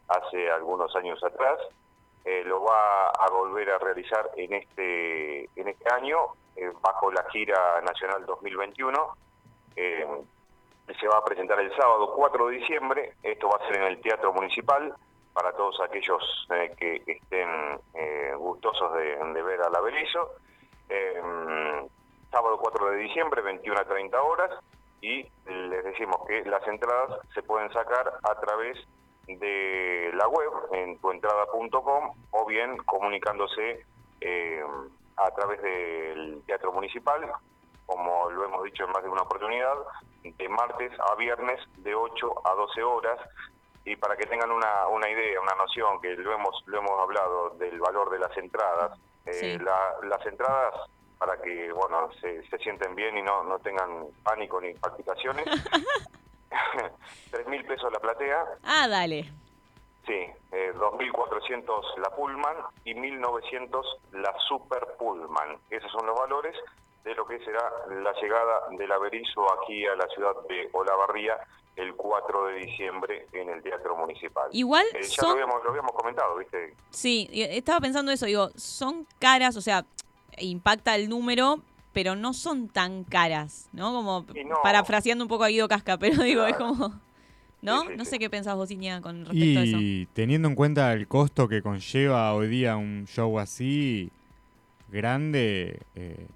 hace 0.08 0.50
algunos 0.50 0.96
años 0.96 1.22
atrás. 1.24 1.60
Eh, 2.24 2.44
lo 2.46 2.64
va 2.64 3.10
a 3.10 3.30
volver 3.30 3.70
a 3.70 3.78
realizar 3.78 4.32
en 4.36 4.54
este, 4.54 5.44
en 5.56 5.68
este 5.68 5.94
año, 5.94 6.18
eh, 6.56 6.72
bajo 6.82 7.12
la 7.12 7.24
gira 7.32 7.82
nacional 7.82 8.26
2021. 8.26 9.16
Eh, 9.76 10.08
se 11.00 11.08
va 11.08 11.18
a 11.18 11.26
presentar 11.26 11.60
el 11.60 11.76
sábado 11.76 12.14
4 12.16 12.48
de 12.48 12.58
diciembre. 12.58 13.14
Esto 13.22 13.50
va 13.50 13.58
a 13.64 13.68
ser 13.68 13.78
en 13.78 13.84
el 13.84 14.02
Teatro 14.02 14.32
Municipal 14.34 14.96
para 15.36 15.52
todos 15.52 15.80
aquellos 15.82 16.48
eh, 16.50 16.74
que 16.78 17.04
estén 17.06 17.50
eh, 17.94 18.34
gustosos 18.38 18.92
de, 18.94 19.44
ver 19.44 19.62
a 19.62 19.70
la 19.70 19.82
Berizo. 19.82 20.32
Eh, 20.90 21.22
sábado 22.32 22.58
4 22.58 22.92
de 22.92 22.98
diciembre, 22.98 23.42
21 23.42 23.80
a 23.80 23.84
30 23.84 24.22
horas. 24.24 24.52
Y 25.02 25.28
les 25.46 25.84
decimos 25.84 26.26
que 26.26 26.44
las 26.46 26.66
entradas 26.68 27.20
se 27.34 27.44
pueden 27.44 27.72
sacar 27.74 28.14
a 28.24 28.36
través 28.40 28.78
de 29.28 30.12
la 30.14 30.28
web 30.30 30.52
en 30.72 30.98
tuentrada.com 31.00 32.16
o 32.32 32.46
bien 32.46 32.78
comunicándose 32.78 33.86
eh, 34.22 34.64
a 35.18 35.32
través 35.32 35.62
del 35.62 36.42
Teatro 36.46 36.72
Municipal, 36.72 37.30
como 37.86 38.30
lo 38.30 38.46
hemos 38.46 38.64
dicho 38.64 38.86
en 38.86 38.92
más 38.92 39.04
de 39.04 39.10
una 39.10 39.24
oportunidad, 39.24 39.76
de 40.24 40.50
martes 40.50 40.92
a 41.00 41.16
viernes 41.16 41.60
de 41.78 41.94
8 41.94 42.48
a 42.48 42.56
12 42.56 42.84
horas. 42.84 43.20
Y 43.86 43.96
para 43.98 44.18
que 44.18 44.26
tengan 44.26 44.52
una, 44.52 44.88
una 44.88 45.10
idea, 45.10 45.40
una 45.40 45.54
noción, 45.56 46.02
que 46.02 46.16
lo 46.16 46.34
hemos, 46.34 46.64
lo 46.66 46.80
hemos 46.80 47.00
hablado 47.02 47.52
del 47.52 47.80
valor 47.80 48.10
de 48.10 48.20
las 48.20 48.36
entradas, 48.38 49.00
eh, 49.26 49.34
Sí. 49.34 49.58
la- 49.60 49.96
las 50.04 50.26
entradas 50.26 50.74
para 51.20 51.40
que 51.42 51.72
bueno 51.72 52.12
se, 52.20 52.46
se 52.50 52.58
sienten 52.58 52.94
bien 52.96 53.18
y 53.18 53.22
no, 53.22 53.44
no 53.44 53.58
tengan 53.60 54.08
pánico 54.24 54.60
ni 54.60 54.74
palpitaciones. 54.74 55.46
Tres 57.32 57.48
mil 57.48 57.64
pesos 57.66 57.92
la 57.92 58.00
platea, 58.00 58.46
Ah, 58.64 58.88
dale. 58.88 59.24
Sí, 60.06 60.14
eh, 60.52 60.72
2.400 60.76 61.98
la 61.98 62.10
Pullman 62.16 62.58
y 62.84 62.94
1.900 62.94 63.84
la 64.12 64.34
Super 64.48 64.86
Pullman. 65.00 65.58
Esos 65.70 65.92
son 65.92 66.06
los 66.06 66.18
valores 66.20 66.56
de 67.04 67.16
lo 67.16 67.26
que 67.26 67.40
será 67.44 67.72
la 67.90 68.14
llegada 68.14 68.68
del 68.72 68.92
Averizo 68.92 69.46
aquí 69.62 69.86
a 69.88 69.96
la 69.96 70.08
ciudad 70.08 70.36
de 70.48 70.70
Olavarría 70.74 71.38
el 71.76 71.94
4 71.96 72.46
de 72.48 72.56
diciembre 72.66 73.28
en 73.34 73.50
el 73.50 73.62
Teatro 73.62 73.96
Municipal. 73.98 74.48
Igual 74.52 74.86
Eh, 74.94 75.00
ya 75.04 75.08
son- 75.10 75.26
lo 75.30 75.34
habíamos, 75.44 75.64
lo 75.64 75.70
habíamos 75.72 75.92
comentado, 75.92 76.38
¿viste? 76.38 76.74
Sí, 76.90 77.28
y 77.32 77.42
estaba 77.44 77.82
pensando 77.82 78.12
eso, 78.12 78.26
digo, 78.26 78.50
son 78.56 79.06
caras, 79.20 79.58
o 79.58 79.62
sea, 79.62 79.86
impacta 80.38 80.96
el 80.96 81.10
número, 81.10 81.60
pero 81.94 82.16
no 82.16 82.34
son 82.34 82.68
tan 82.70 83.04
caras, 83.04 83.70
¿no? 83.74 83.92
Como 83.94 84.26
Y 84.34 84.44
no. 84.46 84.56
parafraseando 84.64 85.24
un 85.24 85.28
poco 85.30 85.44
a 85.44 85.48
Guido 85.50 85.68
Casca, 85.68 85.98
pero 86.00 86.24
digo, 86.24 86.46
es 86.46 86.56
como... 86.56 87.00
¿No? 87.62 87.82
Sí, 87.82 87.88
sí, 87.88 87.94
no 87.98 88.06
sí. 88.06 88.12
sé 88.12 88.20
qué 88.20 88.30
pensás 88.30 88.56
vos, 88.56 88.70
Iña, 88.70 89.02
con 89.02 89.26
respecto 89.26 89.60
a 89.60 89.64
eso. 89.64 89.78
Y 89.80 90.08
teniendo 90.14 90.48
en 90.48 90.54
cuenta 90.56 90.94
el 90.94 91.08
costo 91.08 91.48
que 91.48 91.64
conlleva 91.64 92.32
hoy 92.36 92.48
día 92.48 92.78
un 92.78 93.06
show 93.08 93.40
así 93.40 94.12
grande, 94.90 95.80
eh, 95.96 96.28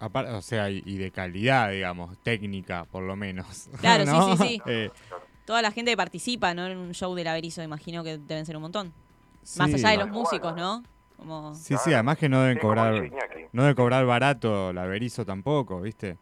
o 0.00 0.42
sea, 0.42 0.70
y, 0.70 0.82
y 0.86 0.96
de 0.96 1.10
calidad, 1.10 1.70
digamos, 1.70 2.16
técnica 2.22 2.84
por 2.84 3.02
lo 3.02 3.16
menos. 3.16 3.68
Claro, 3.80 4.04
sí, 4.04 4.10
¿no? 4.12 4.36
sí, 4.36 4.42
sí. 4.48 4.62
Eh, 4.66 4.90
Toda 5.44 5.62
la 5.62 5.70
gente 5.70 5.90
que 5.92 5.96
participa, 5.96 6.52
¿no? 6.54 6.66
En 6.66 6.76
un 6.76 6.92
show 6.92 7.14
de 7.14 7.24
Laberizo, 7.24 7.62
imagino 7.62 8.04
que 8.04 8.18
deben 8.18 8.44
ser 8.44 8.56
un 8.56 8.62
montón. 8.62 8.92
Más 9.56 9.72
allá 9.72 9.90
de 9.90 9.96
los 9.96 10.08
músicos, 10.08 10.54
¿no? 10.54 10.82
Como... 11.16 11.54
Sí, 11.54 11.74
sí, 11.82 11.92
además 11.94 12.18
que 12.18 12.28
no 12.28 12.42
deben 12.42 12.58
cobrar, 12.58 13.10
no 13.52 13.62
debe 13.62 13.74
cobrar 13.74 14.04
barato 14.04 14.72
la 14.72 14.84
Berizo 14.84 15.24
tampoco, 15.24 15.80
¿viste? 15.80 16.16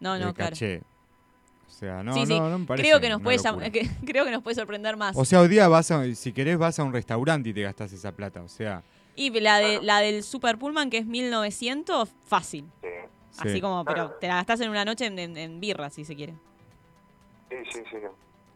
No, 0.00 0.18
no, 0.18 0.28
El 0.28 0.34
claro. 0.34 0.56
O 0.56 1.70
sea, 1.74 2.02
no, 2.02 2.12
sí, 2.12 2.26
sí. 2.26 2.38
no, 2.38 2.50
no 2.50 2.58
me 2.58 2.66
parece 2.66 2.86
creo 2.88 3.00
que 3.00 3.08
nos 3.08 3.22
puede 3.22 3.38
que- 3.72 3.88
creo 4.04 4.24
que 4.24 4.30
nos 4.30 4.42
puede 4.42 4.56
sorprender 4.56 4.96
más. 4.96 5.16
O 5.16 5.24
sea, 5.24 5.40
hoy 5.40 5.48
día 5.48 5.68
vas 5.68 5.90
a, 5.90 6.14
si 6.14 6.32
querés 6.32 6.58
vas 6.58 6.78
a 6.78 6.84
un 6.84 6.92
restaurante 6.92 7.48
y 7.48 7.54
te 7.54 7.62
gastás 7.62 7.92
esa 7.92 8.12
plata, 8.12 8.42
o 8.42 8.48
sea, 8.48 8.82
y 9.14 9.30
la 9.40 9.58
de 9.58 9.80
la 9.82 10.00
del 10.00 10.22
Super 10.22 10.58
Pullman 10.58 10.90
que 10.90 10.98
es 10.98 11.06
1900, 11.06 12.08
fácil. 12.26 12.66
Sí, 12.80 12.88
sí. 13.32 13.48
Así 13.48 13.60
como, 13.60 13.84
pero 13.84 14.10
te 14.20 14.28
la 14.28 14.36
gastás 14.36 14.60
en 14.60 14.70
una 14.70 14.84
noche 14.84 15.06
en, 15.06 15.18
en- 15.18 15.36
en 15.36 15.60
birra, 15.60 15.90
si 15.90 16.04
se 16.04 16.14
quiere. 16.14 16.34
sí, 17.50 17.56
sí. 17.72 17.82
sí. 17.90 17.96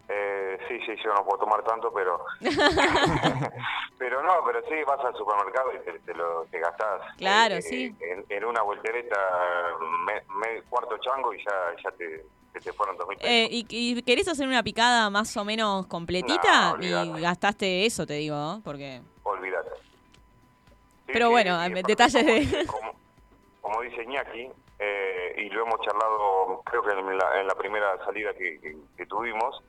Eh, 0.09 0.57
sí, 0.69 0.79
sí, 0.87 0.93
yo 1.05 1.13
no 1.13 1.25
puedo 1.25 1.41
tomar 1.41 1.65
tanto, 1.65 1.93
pero... 1.93 2.25
pero 3.99 4.23
no, 4.23 4.35
pero 4.47 4.61
sí, 4.69 4.75
vas 4.87 5.05
al 5.05 5.15
supermercado 5.17 5.73
y 5.75 5.79
te, 5.85 5.99
te 5.99 6.15
lo 6.15 6.45
te 6.45 6.61
gastás. 6.61 7.03
Claro, 7.17 7.57
eh, 7.57 7.63
sí. 7.63 7.95
En, 8.01 8.25
en 8.29 8.45
una 8.45 8.63
voltereta, 8.63 9.17
me, 10.07 10.15
me- 10.39 10.63
cuarto 10.69 10.97
chango 10.99 11.35
y 11.35 11.39
ya, 11.39 11.83
ya 11.83 11.91
te, 11.97 12.25
te 12.61 12.73
fueron 12.73 12.97
dos 12.97 13.09
mil 13.09 13.19
pesos. 13.19 13.31
Eh, 13.33 13.49
y, 13.51 13.67
y 13.69 14.03
querés 14.03 14.29
hacer 14.29 14.47
una 14.47 14.63
picada 14.63 15.11
más 15.11 15.37
o 15.37 15.45
menos 15.45 15.87
completita 15.89 16.77
No, 16.79 16.83
y 16.85 17.21
gastaste 17.21 17.85
eso, 17.87 18.07
te 18.07 18.15
digo, 18.15 18.37
¿no? 18.37 18.61
Porque... 18.65 19.01
Olvídate. 19.25 19.71
Sí, 21.07 21.13
Pero 21.13 21.27
sí, 21.27 21.33
bueno, 21.33 21.59
detalles 21.85 22.23
como 22.23 22.33
de- 22.61 22.67
Como, 22.69 22.93
como 23.61 23.83
dice 23.83 24.05
Iñaki, 24.05 24.51
eh, 24.79 25.35
y 25.39 25.49
lo 25.51 25.63
hemos 25.63 25.81
charlado, 25.81 26.63
creo 26.65 26.83
que 26.83 26.93
en 26.93 27.19
la, 27.19 27.41
en 27.41 27.47
la 27.47 27.55
primera 27.55 27.97
salida 28.05 28.35
que, 28.35 29.07
tuvimos, 29.07 29.63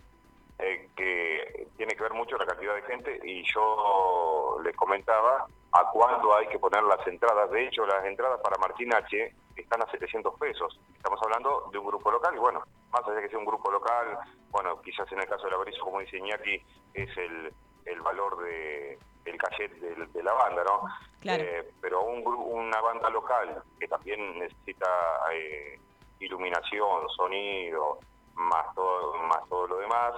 eh, 0.60 0.90
que 0.96 1.68
tiene 1.78 1.96
que 1.96 2.04
ver 2.04 2.14
mucho 2.14 2.38
la 2.38 2.46
cantidad 2.46 2.76
de 2.76 2.82
gente, 2.84 3.20
y 3.24 3.44
yo 3.54 4.60
les 4.64 4.76
comentaba 4.76 5.46
a 5.72 5.90
cuánto 5.92 6.36
hay 6.36 6.48
que 6.48 6.60
poner 6.60 6.84
las 6.84 7.06
entradas. 7.08 7.50
De 7.52 7.68
hecho, 7.68 7.86
las 7.86 8.04
entradas 8.06 8.40
para 8.42 8.58
Martín 8.58 8.94
H 8.94 9.34
están 9.56 9.82
a 9.82 9.92
700 9.92 10.38
pesos. 10.40 10.80
Estamos 10.96 11.20
hablando 11.24 11.70
de 11.72 11.78
un 11.78 11.88
grupo 11.88 12.12
local, 12.12 12.36
y 12.36 12.40
bueno, 12.40 12.64
más 12.92 13.04
allá 13.04 13.16
de 13.16 13.22
que 13.24 13.30
sea 13.30 13.40
un 13.40 13.46
grupo 13.46 13.72
local, 13.72 14.20
bueno, 14.50 14.82
quizás 14.82 15.10
en 15.12 15.20
el 15.20 15.28
caso 15.28 15.46
de 15.46 15.52
la 15.52 15.58
Berizo, 15.58 15.84
como 15.84 16.00
dice 16.00 16.18
Iñaki, 16.18 16.62
es 16.94 17.18
el, 17.18 17.54
el 17.86 18.02
valor 18.02 18.38
de 18.44 19.00
el 19.30 19.38
cachet 19.38 19.72
de, 19.80 20.06
de 20.08 20.24
la 20.24 20.34
banda, 20.34 20.64
¿no? 20.64 20.82
Claro. 21.20 21.44
Eh, 21.44 21.70
pero 21.82 22.04
un, 22.04 22.26
una 22.26 22.80
banda 22.82 23.10
local 23.10 23.62
que 23.80 23.88
también 23.88 24.40
necesita 24.40 24.88
eh, 25.34 25.80
iluminación, 26.20 27.08
sonido, 27.16 28.00
más 28.36 28.74
todo, 28.76 29.14
más 29.24 29.48
todo 29.50 29.68
lo 29.68 29.78
demás, 29.78 30.14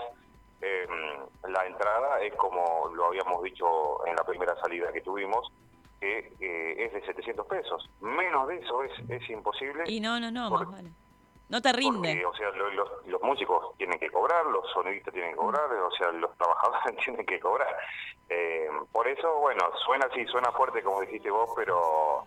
eh, 0.61 0.87
la 1.47 1.65
entrada 1.65 2.21
es 2.21 2.33
como 2.35 2.89
lo 2.93 3.05
habíamos 3.05 3.41
dicho 3.43 4.05
en 4.05 4.15
la 4.15 4.23
primera 4.23 4.55
salida 4.61 4.91
que 4.91 5.01
tuvimos, 5.01 5.51
que 5.99 6.33
eh, 6.39 6.85
es 6.85 6.93
de 6.93 7.01
700 7.05 7.45
pesos. 7.47 7.89
Menos 8.01 8.47
de 8.47 8.57
eso 8.57 8.83
es, 8.83 8.91
es 9.09 9.29
imposible. 9.29 9.83
Y 9.87 9.99
no, 9.99 10.19
no, 10.19 10.31
no, 10.31 10.49
Por- 10.49 10.65
más 10.67 10.71
vale. 10.75 10.91
No 11.49 11.61
te 11.61 11.73
rinde. 11.73 12.21
Porque, 12.21 12.25
o 12.25 12.33
sea, 12.35 12.49
lo- 12.51 12.69
los, 12.71 13.07
los 13.07 13.21
músicos 13.23 13.75
tienen 13.77 13.99
que 13.99 14.09
cobrar, 14.11 14.45
los 14.45 14.69
sonidistas 14.71 15.13
tienen 15.13 15.31
que 15.31 15.37
cobrar, 15.37 15.71
o 15.71 15.91
sea, 15.91 16.11
los 16.11 16.35
trabajadores 16.37 16.95
tienen 17.03 17.25
que 17.25 17.39
cobrar. 17.39 17.75
Eh, 18.29 18.69
por 18.91 19.07
eso, 19.07 19.35
bueno, 19.39 19.61
suena 19.85 20.05
así, 20.11 20.25
suena 20.27 20.51
fuerte 20.51 20.83
como 20.83 21.01
dijiste 21.01 21.31
vos, 21.31 21.49
pero 21.55 22.23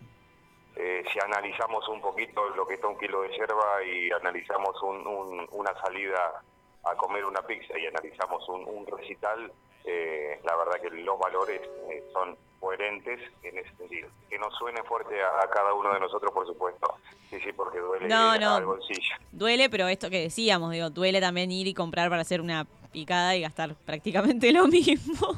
eh, 0.74 1.04
si 1.12 1.18
analizamos 1.20 1.88
un 1.88 2.00
poquito 2.00 2.48
lo 2.50 2.66
que 2.66 2.74
está 2.74 2.88
un 2.88 2.98
kilo 2.98 3.22
de 3.22 3.28
yerba 3.36 3.82
y 3.84 4.10
analizamos 4.10 4.80
un- 4.82 5.06
un- 5.06 5.48
una 5.52 5.72
salida 5.82 6.42
a 6.84 6.96
comer 6.96 7.24
una 7.24 7.42
pizza 7.42 7.78
y 7.78 7.86
analizamos 7.86 8.48
un, 8.48 8.66
un 8.66 8.84
recital, 8.86 9.52
eh, 9.84 10.40
la 10.42 10.56
verdad 10.56 10.80
que 10.80 10.90
los 10.90 11.16
valores 11.18 11.60
eh, 11.90 12.04
son 12.12 12.36
coherentes 12.62 13.20
en 13.42 13.58
ese 13.58 13.74
sentido. 13.76 14.08
Que 14.30 14.38
no 14.38 14.48
suene 14.52 14.82
fuerte 14.84 15.20
a, 15.20 15.42
a 15.44 15.50
cada 15.50 15.74
uno 15.74 15.92
de 15.92 15.98
nosotros, 15.98 16.30
por 16.32 16.46
supuesto. 16.46 16.94
Sí, 17.28 17.40
sí, 17.40 17.52
porque 17.52 17.78
duele 17.80 18.06
No, 18.08 18.38
no. 18.38 18.54
al 18.54 18.64
bolsillo. 18.64 19.16
Duele, 19.32 19.68
pero 19.68 19.88
esto 19.88 20.08
que 20.08 20.20
decíamos, 20.22 20.70
digo, 20.70 20.88
duele 20.88 21.20
también 21.20 21.50
ir 21.50 21.66
y 21.66 21.74
comprar 21.74 22.08
para 22.08 22.22
hacer 22.22 22.40
una 22.40 22.64
picada 22.92 23.34
y 23.34 23.40
gastar 23.40 23.74
prácticamente 23.84 24.52
lo 24.52 24.68
mismo. 24.68 25.28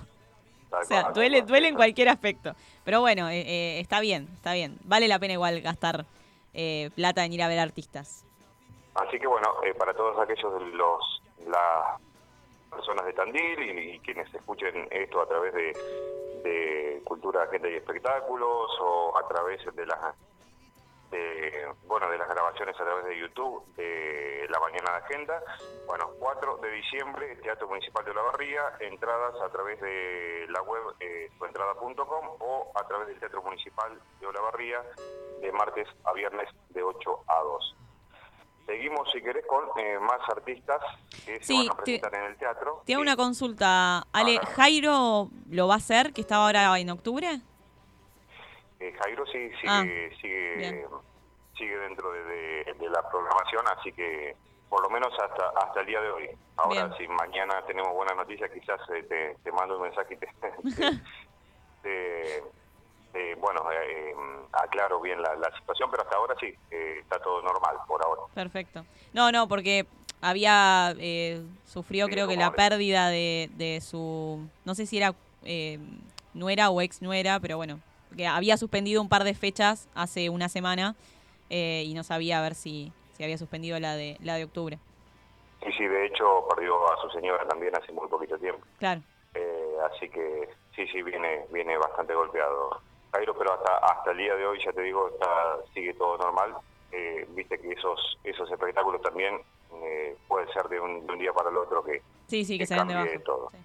Tal 0.70 0.82
O 0.82 0.84
sea, 0.86 1.02
cual, 1.02 1.14
duele, 1.14 1.38
cual. 1.38 1.46
duele 1.48 1.68
en 1.68 1.74
cualquier 1.76 2.08
aspecto. 2.10 2.54
Pero 2.84 3.00
bueno, 3.00 3.30
eh, 3.30 3.40
eh, 3.40 3.80
está 3.80 4.00
bien, 4.00 4.28
está 4.34 4.52
bien. 4.52 4.76
Vale 4.84 5.08
la 5.08 5.18
pena 5.18 5.32
igual 5.32 5.62
gastar 5.62 6.04
eh, 6.52 6.90
plata 6.94 7.24
en 7.24 7.32
ir 7.32 7.42
a 7.42 7.48
ver 7.48 7.58
artistas. 7.58 8.22
Así 8.94 9.18
que 9.18 9.26
bueno, 9.26 9.48
eh, 9.64 9.72
para 9.74 9.94
todos 9.94 10.20
aquellos 10.20 10.52
de 10.60 10.66
los 10.76 11.22
las 11.48 12.00
personas 12.70 13.06
de 13.06 13.12
Tandil 13.12 13.58
y, 13.62 13.90
y 13.94 13.98
quienes 14.00 14.32
escuchen 14.34 14.88
esto 14.90 15.20
a 15.22 15.26
través 15.28 15.54
de, 15.54 15.72
de 16.44 17.02
Cultura, 17.04 17.48
Gente 17.50 17.72
y 17.72 17.76
Espectáculos 17.76 18.70
o 18.80 19.18
a 19.18 19.26
través 19.26 19.60
de 19.74 19.86
las 19.86 20.14
de, 21.10 21.68
bueno 21.86 22.10
de 22.10 22.18
las 22.18 22.28
grabaciones 22.28 22.74
a 22.78 22.84
través 22.84 23.06
de 23.06 23.18
YouTube 23.18 23.64
de 23.76 24.46
la 24.50 24.60
mañana 24.60 24.92
de 24.92 24.96
agenda. 24.98 25.42
Bueno, 25.86 26.10
4 26.18 26.58
de 26.58 26.70
diciembre, 26.70 27.36
Teatro 27.36 27.68
Municipal 27.68 28.04
de 28.04 28.10
Olavarría, 28.10 28.62
entradas 28.80 29.34
a 29.40 29.48
través 29.48 29.80
de 29.80 30.46
la 30.50 30.62
web 30.62 30.82
eh, 31.00 31.30
o 32.40 32.72
a 32.74 32.86
través 32.86 33.08
del 33.08 33.18
Teatro 33.18 33.42
Municipal 33.42 33.98
de 34.20 34.26
Olavarría 34.26 34.82
de 35.40 35.52
martes 35.52 35.88
a 36.04 36.12
viernes 36.12 36.48
de 36.70 36.82
8 36.82 37.24
a 37.26 37.40
2. 37.40 37.76
Seguimos, 38.66 39.10
si 39.12 39.20
querés, 39.20 39.44
con 39.46 39.62
eh, 39.78 39.98
más 40.00 40.20
artistas 40.28 40.80
que 41.26 41.36
se 41.38 41.44
Sí, 41.44 41.56
van 41.58 41.66
a 41.66 41.82
te- 41.82 41.82
presentar 41.98 42.14
en 42.14 42.22
el 42.30 42.36
teatro. 42.36 42.82
Te 42.86 42.94
hago 42.94 43.02
Sí. 43.02 43.08
una 43.08 43.16
consulta. 43.16 44.06
Ale. 44.12 44.38
¿Jairo 44.38 45.28
lo 45.50 45.68
va 45.68 45.74
a 45.74 45.76
hacer, 45.76 46.12
que 46.14 46.22
estaba 46.22 46.46
ahora 46.46 46.78
en 46.78 46.88
octubre? 46.90 47.40
Eh, 48.80 48.92
Jairo 49.02 49.26
sí 49.26 49.50
sigue, 49.60 49.68
Ah, 49.68 49.82
sigue, 50.20 50.86
sigue 51.58 51.78
dentro 51.78 52.10
de, 52.12 52.24
de- 52.24 52.74
de 52.78 52.88
la 52.90 53.08
programación, 53.10 53.64
así 53.78 53.92
que 53.92 54.34
por 54.68 54.82
lo 54.82 54.90
menos 54.90 55.12
hasta 55.20 55.48
hasta 55.50 55.80
el 55.80 55.86
día 55.86 56.00
de 56.00 56.10
hoy. 56.10 56.30
Ahora, 56.56 56.86
Bien. 56.86 56.98
si 56.98 57.08
mañana 57.08 57.62
tenemos 57.66 57.92
buenas 57.94 58.16
noticias, 58.16 58.50
quizás 58.50 58.80
eh, 58.90 59.02
te, 59.04 59.36
te 59.42 59.52
mando 59.52 59.76
un 59.76 59.82
mensaje 59.82 60.14
y 60.14 60.16
te, 60.16 60.26
te- 60.40 61.00
te- 61.82 62.42
te- 63.14 63.34
bueno, 63.36 63.60
eh, 63.72 64.10
eh, 64.10 64.14
aclaro 64.52 65.00
bien 65.00 65.22
la, 65.22 65.34
la 65.36 65.50
situación, 65.58 65.88
pero 65.90 66.02
hasta 66.02 66.16
ahora 66.16 66.34
sí, 66.38 66.52
eh, 66.70 66.96
está 67.00 67.18
todo 67.20 67.40
normal 67.42 67.76
por 67.88 68.04
ahora. 68.04 68.22
Perfecto. 68.34 68.84
No, 69.14 69.32
no, 69.32 69.48
porque 69.48 69.86
había 70.20 70.94
eh, 70.98 71.40
sufrió 71.64 72.06
Sí, 72.06 72.12
creo 72.12 72.28
que 72.28 72.36
la 72.36 72.50
pérdida 72.52 73.08
de, 73.08 73.48
de 73.54 73.80
su, 73.80 74.46
no 74.66 74.74
sé 74.74 74.84
si 74.86 74.98
era 74.98 75.14
eh, 75.44 75.78
nuera 76.34 76.68
o 76.70 76.80
ex 76.82 77.00
nuera, 77.00 77.40
pero 77.40 77.56
bueno, 77.56 77.80
que 78.16 78.26
había 78.26 78.56
suspendido 78.56 79.00
un 79.00 79.08
par 79.08 79.24
de 79.24 79.34
fechas 79.34 79.88
hace 79.94 80.28
una 80.28 80.48
semana 80.48 80.94
eh, 81.50 81.84
y 81.86 81.94
no 81.94 82.02
sabía 82.02 82.38
a 82.38 82.42
ver 82.42 82.54
si, 82.54 82.92
si 83.16 83.22
había 83.24 83.38
suspendido 83.38 83.78
la 83.80 83.96
de 83.96 84.16
la 84.20 84.34
de 84.36 84.44
octubre. 84.44 84.78
Sí, 85.64 85.72
sí, 85.78 85.86
de 85.86 86.06
hecho 86.06 86.46
perdió 86.54 86.74
a 86.92 87.00
su 87.00 87.08
señora 87.10 87.46
también 87.48 87.74
hace 87.76 87.92
muy 87.92 88.08
poquito 88.08 88.36
tiempo. 88.38 88.66
Claro. 88.78 89.00
Eh, 89.34 89.76
así 89.92 90.08
que 90.08 90.48
sí, 90.76 90.86
sí, 90.88 91.02
viene 91.02 91.46
viene 91.50 91.76
bastante 91.78 92.14
golpeado 92.14 92.80
Jairo, 93.14 93.34
pero 93.34 93.52
hasta 93.54 93.76
hasta 93.78 94.10
el 94.10 94.18
día 94.18 94.34
de 94.34 94.46
hoy, 94.46 94.58
ya 94.64 94.72
te 94.72 94.82
digo, 94.82 95.08
está, 95.08 95.56
sigue 95.72 95.94
todo 95.94 96.18
normal. 96.18 96.54
Eh, 96.92 97.26
Viste 97.30 97.58
que 97.58 97.72
esos 97.72 98.18
esos 98.24 98.50
espectáculos 98.50 99.00
también 99.02 99.40
eh, 99.72 100.16
puede 100.28 100.52
ser 100.52 100.68
de 100.68 100.80
un, 100.80 101.06
de 101.06 101.12
un 101.12 101.18
día 101.18 101.32
para 101.32 101.50
el 101.50 101.56
otro 101.56 101.82
que 101.84 102.02
Sí, 102.26 102.44
sí, 102.44 102.54
que 102.58 102.62
Que 102.62 102.66
se 102.66 102.74
de 102.74 102.78
cambie 102.80 102.96
baja. 102.96 103.10
todo. 103.24 103.50
Sí. 103.50 103.56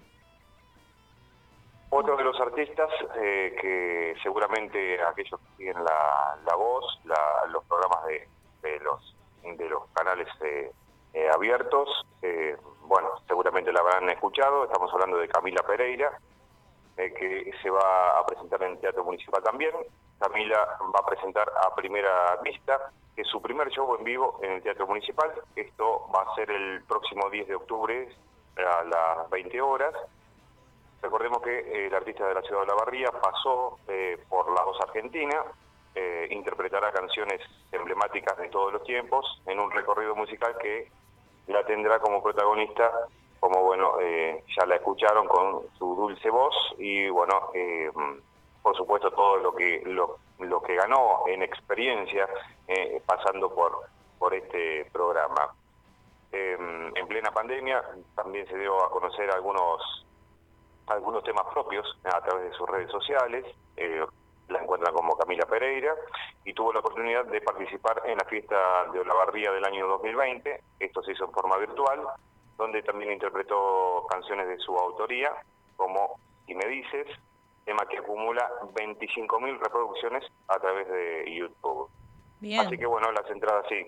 Otro 1.91 2.15
de 2.17 2.23
los 2.23 2.39
artistas 2.39 2.89
eh, 3.17 3.55
que 3.59 4.15
seguramente 4.21 5.01
aquellos 5.01 5.39
que 5.39 5.57
siguen 5.57 5.83
la, 5.83 6.37
la 6.45 6.55
voz, 6.55 6.85
la- 7.05 7.45
los 7.49 7.63
programas 7.65 8.05
de, 8.05 8.27
de 8.61 8.79
los 8.81 9.15
de 9.43 9.69
los 9.69 9.83
canales 9.93 10.27
eh, 10.41 10.71
eh, 11.13 11.29
abiertos, 11.33 11.89
eh, 12.21 12.55
bueno, 12.83 13.09
seguramente 13.27 13.71
la 13.71 13.79
habrán 13.79 14.09
escuchado. 14.09 14.65
Estamos 14.65 14.93
hablando 14.93 15.17
de 15.17 15.27
Camila 15.29 15.63
Pereira, 15.65 16.11
eh, 16.99 17.13
que 17.13 17.53
se 17.61 17.69
va 17.69 18.19
a 18.19 18.25
presentar 18.25 18.61
en 18.61 18.71
el 18.73 18.79
Teatro 18.79 19.05
Municipal 19.05 19.41
también. 19.41 19.71
Camila 20.19 20.77
va 20.93 20.99
a 20.99 21.05
presentar 21.05 21.49
a 21.49 21.73
primera 21.73 22.35
vista, 22.43 22.91
que 23.15 23.21
es 23.21 23.27
su 23.29 23.41
primer 23.41 23.69
show 23.69 23.95
en 23.95 24.03
vivo 24.03 24.37
en 24.43 24.51
el 24.51 24.61
Teatro 24.61 24.85
Municipal. 24.85 25.31
Esto 25.55 26.09
va 26.13 26.23
a 26.23 26.35
ser 26.35 26.51
el 26.51 26.83
próximo 26.83 27.29
10 27.29 27.47
de 27.47 27.55
octubre 27.55 28.09
a 28.57 28.83
las 28.83 29.29
20 29.29 29.61
horas. 29.61 29.93
Recordemos 31.01 31.41
que 31.41 31.59
eh, 31.59 31.87
el 31.87 31.95
artista 31.95 32.27
de 32.27 32.33
la 32.33 32.41
ciudad 32.41 32.61
de 32.61 32.67
La 32.67 32.75
Barría 32.75 33.11
pasó 33.11 33.79
eh, 33.87 34.21
por 34.27 34.53
la 34.53 34.63
voz 34.63 34.79
argentina, 34.81 35.41
interpretará 36.29 36.93
canciones 36.93 37.41
emblemáticas 37.73 38.37
de 38.37 38.47
todos 38.47 38.71
los 38.71 38.83
tiempos 38.83 39.41
en 39.45 39.59
un 39.59 39.69
recorrido 39.69 40.15
musical 40.15 40.55
que 40.61 40.89
la 41.47 41.65
tendrá 41.65 41.99
como 41.99 42.23
protagonista, 42.23 42.89
como 43.49 43.63
bueno, 43.63 43.93
ya 43.99 44.65
la 44.67 44.75
escucharon 44.75 45.27
con 45.27 45.63
su 45.79 45.95
dulce 45.95 46.29
voz 46.29 46.55
y 46.77 47.09
bueno, 47.09 47.49
por 48.61 48.77
supuesto 48.77 49.09
todo 49.09 49.37
lo 49.37 49.55
que 49.55 49.81
lo, 49.85 50.61
que 50.61 50.75
ganó 50.75 51.23
en 51.25 51.41
experiencia 51.41 52.27
pasando 53.07 53.53
por 53.53 53.79
por 54.19 54.35
este 54.35 54.85
programa. 54.91 55.51
Em, 56.31 56.95
en 56.95 57.07
plena 57.07 57.31
pandemia 57.31 57.83
también 58.15 58.45
se 58.47 58.57
dio 58.57 58.83
a 58.83 58.91
conocer 58.91 59.31
algunos 59.31 60.05
algunos 60.85 61.23
temas 61.23 61.45
propios 61.51 61.87
a 62.03 62.21
través 62.21 62.51
de 62.51 62.57
sus 62.57 62.69
redes 62.69 62.91
sociales. 62.91 63.45
Eh, 63.77 64.05
la 64.49 64.61
encuentran 64.61 64.93
como 64.93 65.17
Camila 65.17 65.45
Pereira 65.45 65.95
y 66.43 66.53
tuvo 66.53 66.73
la 66.73 66.79
oportunidad 66.79 67.25
de 67.25 67.41
participar 67.41 68.01
en 68.05 68.17
la 68.17 68.25
fiesta 68.25 68.85
de 68.91 68.99
Olavarría 68.99 69.51
del 69.51 69.65
año 69.65 69.87
2020. 69.87 70.61
Esto 70.79 71.03
se 71.03 71.13
hizo 71.13 71.25
en 71.25 71.31
forma 71.31 71.57
virtual, 71.57 72.01
donde 72.59 72.83
también 72.83 73.13
interpretó 73.13 74.05
canciones 74.09 74.47
de 74.47 74.59
su 74.59 74.77
autoría, 74.77 75.31
como 75.75 76.19
Si 76.45 76.53
me 76.53 76.67
dices, 76.67 77.07
tema 77.65 77.85
que 77.89 77.97
acumula 77.97 78.47
25.000 78.75 79.59
reproducciones 79.59 80.23
a 80.47 80.59
través 80.59 80.87
de 80.87 81.35
YouTube. 81.35 81.89
Así 82.59 82.77
que 82.77 82.85
bueno, 82.85 83.11
las 83.11 83.29
entradas 83.31 83.65
sí, 83.69 83.87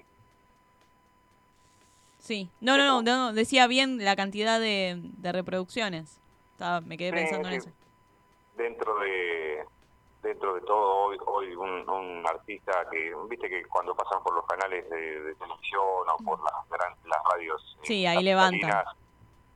Sí, 2.22 2.50
no, 2.62 2.78
no, 2.78 3.02
no, 3.02 3.34
decía 3.34 3.66
bien 3.66 3.98
la 3.98 4.16
cantidad 4.16 4.60
de, 4.60 5.02
reproducciones. 5.24 6.20
me 6.86 6.96
quedé 6.96 7.12
pensando 7.12 7.50
en 7.50 7.56
eso. 7.56 7.70
Dentro 8.56 9.00
de 9.00 9.51
dentro 10.22 10.54
de 10.56 10.62
todo 10.62 11.06
hoy, 11.06 11.18
hoy 11.26 11.56
un, 11.56 12.26
artista 12.28 12.88
que, 12.92 13.14
viste 13.28 13.50
que 13.50 13.66
cuando 13.66 13.96
pasan 13.96 14.22
por 14.24 14.34
los 14.36 14.46
canales 14.46 14.88
de, 14.90 15.36
televisión 15.36 15.82
o 15.82 16.24
por 16.24 16.40
las, 16.44 16.98
las 17.06 17.24
radios, 17.32 17.78
eh, 17.82 17.86
sí, 17.86 18.06
ahí 18.06 18.24
levantas. 18.24 18.86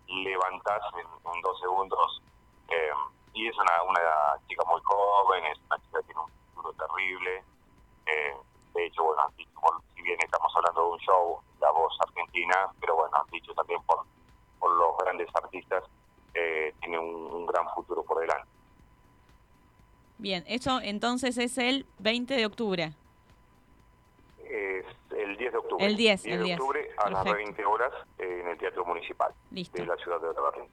Levantás 0.07 0.81
en, 0.97 1.41
dos 1.41 1.59
segundos. 1.59 2.21
Eh, 2.69 2.91
y 3.33 3.47
es 3.47 3.55
una, 3.57 3.83
una 3.83 4.01
chica 4.47 4.63
muy 4.65 4.81
joven, 4.83 5.45
es 5.45 5.59
una 5.69 5.77
chica 5.79 5.99
que 5.99 6.05
tiene 6.05 6.21
un 6.21 6.31
futuro 6.53 6.73
terrible. 6.73 7.43
Eh, 8.07 8.37
de 8.73 8.85
hecho, 8.85 9.03
bueno, 9.03 9.21
si 9.95 10.01
bien 10.01 10.17
estamos 10.21 10.51
hablando 10.55 10.81
de 10.81 10.91
un 10.91 10.99
show 10.99 11.39
la 11.59 11.71
voz 11.71 11.93
argentina, 11.99 12.69
pero 12.79 12.95
bueno, 12.95 13.17
dicho 13.31 13.53
también 13.53 13.81
por, 13.83 14.03
por 14.59 14.71
los 14.71 14.97
grandes 14.97 15.27
artistas, 15.35 15.83
eh, 16.33 16.73
tiene 16.81 16.99
un, 16.99 17.45
gran 17.45 17.67
futuro 17.73 18.03
por 18.03 18.19
delante. 18.19 18.47
Bien, 20.17 20.43
eso 20.47 20.79
entonces 20.81 21.37
es 21.37 21.57
el 21.57 21.85
20 21.99 22.35
de 22.35 22.45
octubre. 22.45 22.93
Es 24.43 24.85
el 25.15 25.37
10 25.37 25.51
de 25.51 25.57
octubre. 25.57 25.85
El 25.85 25.97
10, 25.97 26.23
de 26.23 26.53
octubre 26.53 26.89
a 26.97 27.09
las 27.09 27.23
20 27.25 27.65
horas 27.65 27.91
en 28.17 28.47
el 28.47 28.57
Teatro 28.57 28.85
Municipal 28.85 29.33
de 29.51 29.85
la 29.85 29.95
ciudad 29.97 30.21
de 30.21 30.27
Olavarría. 30.27 30.69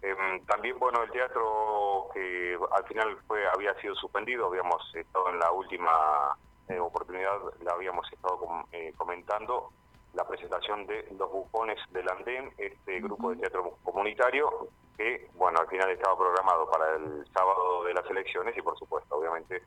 Em, 0.00 0.44
también, 0.46 0.78
bueno, 0.78 1.02
el 1.02 1.10
teatro 1.10 2.08
que 2.14 2.56
al 2.70 2.84
final 2.84 3.18
fue 3.26 3.44
había 3.48 3.74
sido 3.80 3.96
suspendido, 3.96 4.46
habíamos 4.46 4.80
estado 4.94 5.30
en 5.30 5.40
la 5.40 5.50
última 5.50 6.36
eh, 6.68 6.78
oportunidad, 6.78 7.36
la 7.62 7.72
habíamos 7.72 8.06
estado 8.12 8.38
eh, 8.70 8.92
comentando, 8.96 9.72
la 10.14 10.26
presentación 10.26 10.86
de 10.86 11.06
Los 11.18 11.30
Bufones 11.30 11.78
del 11.90 12.08
Andén, 12.08 12.52
este 12.58 13.00
grupo 13.00 13.30
de 13.30 13.36
teatro 13.36 13.76
comunitario, 13.84 14.68
que, 14.96 15.30
bueno, 15.34 15.60
al 15.60 15.68
final 15.68 15.90
estaba 15.90 16.16
programado 16.16 16.68
para 16.70 16.96
el 16.96 17.26
sábado 17.32 17.84
de 17.84 17.94
las 17.94 18.08
elecciones 18.10 18.56
y, 18.56 18.62
por 18.62 18.78
supuesto, 18.78 19.16
obviamente, 19.16 19.62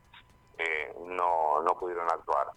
eh, 0.58 0.94
no, 1.06 1.62
no 1.62 1.78
pudieron 1.78 2.06
actuar. 2.10 2.48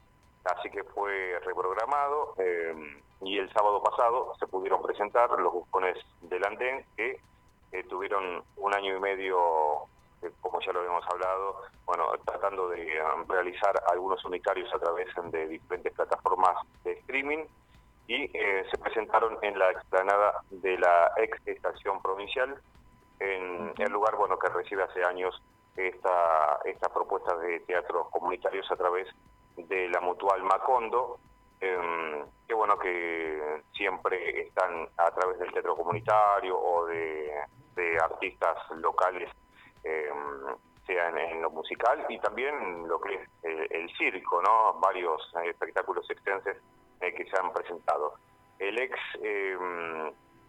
Así 0.44 0.70
que 0.70 0.84
fue 0.84 1.40
reprogramado 1.44 2.36
eh, 2.38 2.76
y 3.22 3.38
el 3.38 3.52
sábado 3.54 3.82
pasado 3.82 4.34
se 4.40 4.48
pudieron 4.48 4.82
presentar 4.82 5.30
los 5.40 5.54
Bufones 5.54 5.98
del 6.22 6.46
Andén, 6.46 6.86
que 6.98 7.20
eh, 7.72 7.84
tuvieron 7.90 8.44
un 8.58 8.76
año 8.76 8.98
y 8.98 9.00
medio 9.00 9.88
como 10.42 10.60
ya 10.60 10.72
lo 10.72 10.80
habíamos 10.80 11.06
hablado, 11.12 11.62
bueno, 11.86 12.06
tratando 12.26 12.70
de 12.70 13.00
realizar 13.28 13.74
algunos 13.92 14.24
unitarios 14.26 14.74
a 14.74 14.80
través 14.80 15.08
de 15.32 15.48
diferentes 15.48 15.94
plataformas 15.94 16.58
de 16.84 16.94
streaming 16.94 17.46
y 18.08 18.30
eh, 18.34 18.66
se 18.70 18.78
presentaron 18.78 19.38
en 19.42 19.58
la 19.58 19.72
explanada 19.72 20.42
de 20.50 20.78
la 20.78 21.12
ex 21.18 21.40
estación 21.48 22.02
provincial, 22.02 22.56
en 23.20 23.74
el 23.78 23.92
lugar 23.92 24.16
bueno 24.16 24.38
que 24.38 24.50
recibe 24.50 24.84
hace 24.84 25.04
años 25.04 25.42
esta, 25.76 26.60
esta 26.66 26.90
propuesta 26.94 27.36
de 27.38 27.62
teatros 27.62 28.10
comunitarios 28.12 28.70
a 28.72 28.76
través 28.76 29.08
de 29.58 29.90
la 29.90 30.02
mutual 30.02 30.44
Macondo, 30.44 31.20
eh, 31.60 32.24
que 32.48 32.54
bueno 32.54 32.78
que 32.78 33.62
siempre 33.74 34.42
están 34.42 34.88
a 34.98 35.12
través 35.12 35.40
del 35.40 35.52
teatro 35.52 35.76
comunitario 35.76 36.58
o 36.60 36.86
de, 36.86 37.32
artistas 38.02 38.58
locales, 38.78 39.30
eh, 39.84 40.10
sea 40.86 41.10
en, 41.10 41.42
lo 41.42 41.50
musical 41.50 42.06
y 42.10 42.20
también 42.20 42.88
lo 42.88 43.00
que 43.02 43.16
es 43.16 43.30
el, 43.44 43.68
el 43.72 43.98
circo, 43.98 44.42
¿no? 44.42 44.80
Varios 44.80 45.22
espectáculos 45.46 46.10
extensos 46.10 46.58
eh, 47.02 47.14
que 47.14 47.26
se 47.26 47.38
han 47.38 47.52
presentado. 47.52 48.14
El 48.60 48.80
ex, 48.80 48.98
eh, 49.22 49.58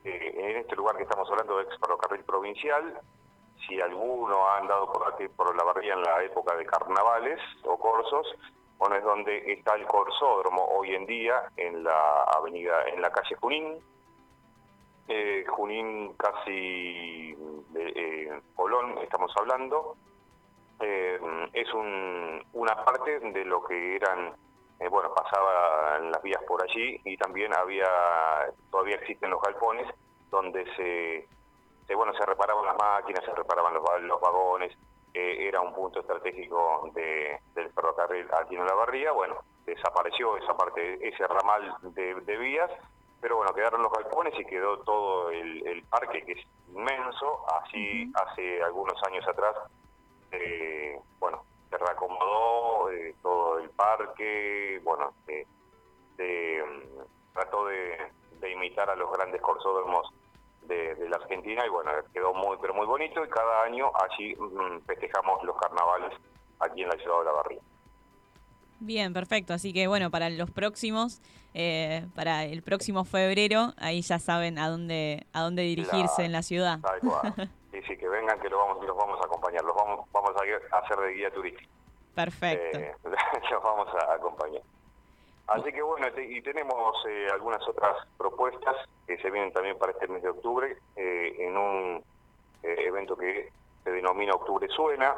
eh, 0.05 0.35
en 0.37 0.57
este 0.59 0.77
lugar 0.77 0.97
que 0.97 1.03
estamos 1.03 1.29
hablando, 1.31 1.61
ex 1.61 1.77
ferrocarril 1.79 2.25
provincial, 2.25 3.01
si 3.67 3.81
alguno 3.81 4.47
ha 4.47 4.59
andado 4.59 4.93
por 4.93 5.13
aquí, 5.13 5.29
por 5.29 5.55
la 5.57 5.65
barría 5.65 5.95
en 5.95 6.03
la 6.03 6.23
época 6.23 6.55
de 6.57 6.65
carnavales 6.67 7.41
o 7.65 7.77
corsos, 7.79 8.27
bueno, 8.79 8.95
es 8.97 9.03
donde 9.03 9.53
está 9.53 9.75
el 9.75 9.87
corsódromo 9.87 10.63
hoy 10.77 10.95
en 10.95 11.07
día, 11.07 11.51
en 11.57 11.83
la 11.83 12.23
avenida, 12.37 12.85
en 12.89 13.01
la 13.01 13.11
calle 13.11 13.35
Junín, 13.41 13.81
Junín 15.49 16.13
casi 16.19 17.35
Colón, 18.55 18.99
estamos 18.99 19.33
hablando, 19.37 19.97
es 20.79 21.73
un, 21.73 22.45
una 22.53 22.85
parte 22.85 23.21
de 23.21 23.45
lo 23.47 23.65
que 23.65 23.97
eran 23.97 24.35
eh, 24.81 24.89
bueno, 24.89 25.13
pasaba 25.15 25.97
en 25.99 26.11
las 26.11 26.23
vías 26.23 26.43
por 26.47 26.63
allí 26.63 27.01
y 27.05 27.17
también 27.17 27.55
había, 27.55 27.89
todavía 28.71 28.97
existen 28.97 29.31
los 29.31 29.41
galpones 29.41 29.87
donde 30.31 30.67
se, 30.77 31.95
bueno, 31.95 32.13
se 32.15 32.27
reparaban 32.27 32.67
las 32.67 32.77
máquinas, 32.77 33.25
se 33.25 33.35
reparaban 33.35 33.75
los, 33.75 33.83
los 34.03 34.21
vagones, 34.21 34.77
eh, 35.15 35.49
era 35.49 35.63
un 35.63 35.73
punto 35.73 36.01
estratégico 36.01 36.91
de, 36.93 37.41
del 37.55 37.73
ferrocarril 37.73 38.27
aquí 38.39 38.55
en 38.55 38.67
la 38.67 38.75
barría, 38.75 39.13
bueno, 39.13 39.37
desapareció 39.65 40.37
esa 40.37 40.55
parte, 40.55 41.09
ese 41.09 41.27
ramal 41.27 41.75
de, 41.95 42.37
vías, 42.37 42.71
pero 43.19 43.37
bueno, 43.37 43.55
quedaron 43.55 43.83
los 43.83 43.91
galpones 43.93 44.39
y 44.39 44.45
quedó 44.45 44.81
todo 44.81 45.31
el, 45.31 45.83
parque 45.89 46.23
que 46.23 46.33
es 46.33 46.47
inmenso, 46.69 47.47
así 47.63 48.13
hace 48.15 48.63
algunos 48.63 49.03
años 49.05 49.27
atrás, 49.27 49.57
eh, 50.33 51.01
bueno, 51.19 51.46
se 51.71 51.79
reacomodó 51.79 52.91
eh, 52.91 53.15
todo 53.23 53.59
el 53.59 53.71
parque, 53.71 54.81
bueno, 54.85 55.13
mm, 55.29 55.43
trató 57.33 57.67
de, 57.67 58.13
imitar 58.53 58.89
a 58.89 58.97
los 58.97 59.11
grandes 59.13 59.41
corsódromos 59.43 60.09
de, 60.63 61.09
la 61.09 61.17
Argentina 61.17 61.67
y 61.67 61.69
bueno, 61.69 61.91
quedó 62.13 62.33
muy, 62.33 62.57
pero 62.61 62.75
muy 62.75 62.87
bonito 62.87 63.25
y 63.25 63.29
cada 63.29 63.65
año 63.65 63.91
allí 63.95 64.35
mm, 64.37 64.81
festejamos 64.87 65.43
los 65.43 65.57
carnavales 65.57 66.13
aquí 66.61 66.83
en 66.83 66.89
la 66.89 66.97
ciudad 66.97 67.19
de 67.19 67.25
La 67.25 67.33
Barría. 67.33 67.61
Bien, 68.79 69.13
perfecto. 69.13 69.55
Así 69.55 69.73
que 69.73 69.87
bueno, 69.87 70.11
para 70.11 70.29
los 70.31 70.51
próximos, 70.51 71.21
eh, 71.55 72.07
para 72.15 72.45
el 72.45 72.63
próximo 72.63 73.05
febrero, 73.05 73.73
ahí 73.79 74.03
ya 74.03 74.19
saben 74.19 74.59
a 74.59 74.69
dónde 74.69 75.27
a 75.33 75.43
dónde 75.43 75.63
dirigirse 75.63 76.25
en 76.25 76.33
la 76.33 76.43
ciudad. 76.43 76.81
Sí, 77.77 77.83
sí, 77.89 77.97
que 77.99 78.09
vengan, 78.09 78.41
que 78.41 78.49
los 78.49 78.59
vamos, 78.59 78.83
los 78.87 78.97
vamos 78.97 79.21
a 79.21 79.27
acompañar, 79.27 79.63
los 79.63 79.77
vamos, 79.77 80.11
vamos 80.11 80.31
a 80.35 80.79
hacer 80.79 80.97
de 80.97 81.13
guía 81.13 81.31
turístico. 81.31 81.71
Perfecto. 82.15 82.79
Eh, 82.79 82.95
los 83.51 83.63
vamos 83.63 83.89
a 83.95 84.15
acompañar. 84.15 84.63
Así 85.49 85.71
que 85.73 85.83
bueno, 85.83 86.07
y 86.17 86.41
tenemos 86.41 86.97
eh, 87.07 87.29
algunas 87.31 87.61
otras 87.69 87.95
propuestas 88.17 88.77
que 89.07 89.19
se 89.19 89.31
vienen 89.31 89.53
también 89.53 89.77
para 89.77 89.93
este 89.93 90.09
mes 90.09 90.23
de 90.23 90.31
octubre, 90.31 90.79
eh, 90.97 91.37
en 91.39 91.57
un 91.59 92.05
evento 92.63 93.15
que 93.15 93.53
se 93.85 93.91
denomina 93.91 94.33
Octubre 94.33 94.67
Suena. 94.69 95.17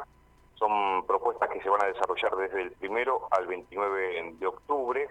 Son 0.55 1.07
propuestas 1.07 1.49
que 1.49 1.61
se 1.61 1.69
van 1.69 1.81
a 1.81 1.87
desarrollar 1.87 2.35
desde 2.35 2.61
el 2.61 2.71
primero 2.73 3.29
al 3.31 3.47
29 3.47 4.33
de 4.37 4.47
octubre. 4.47 5.07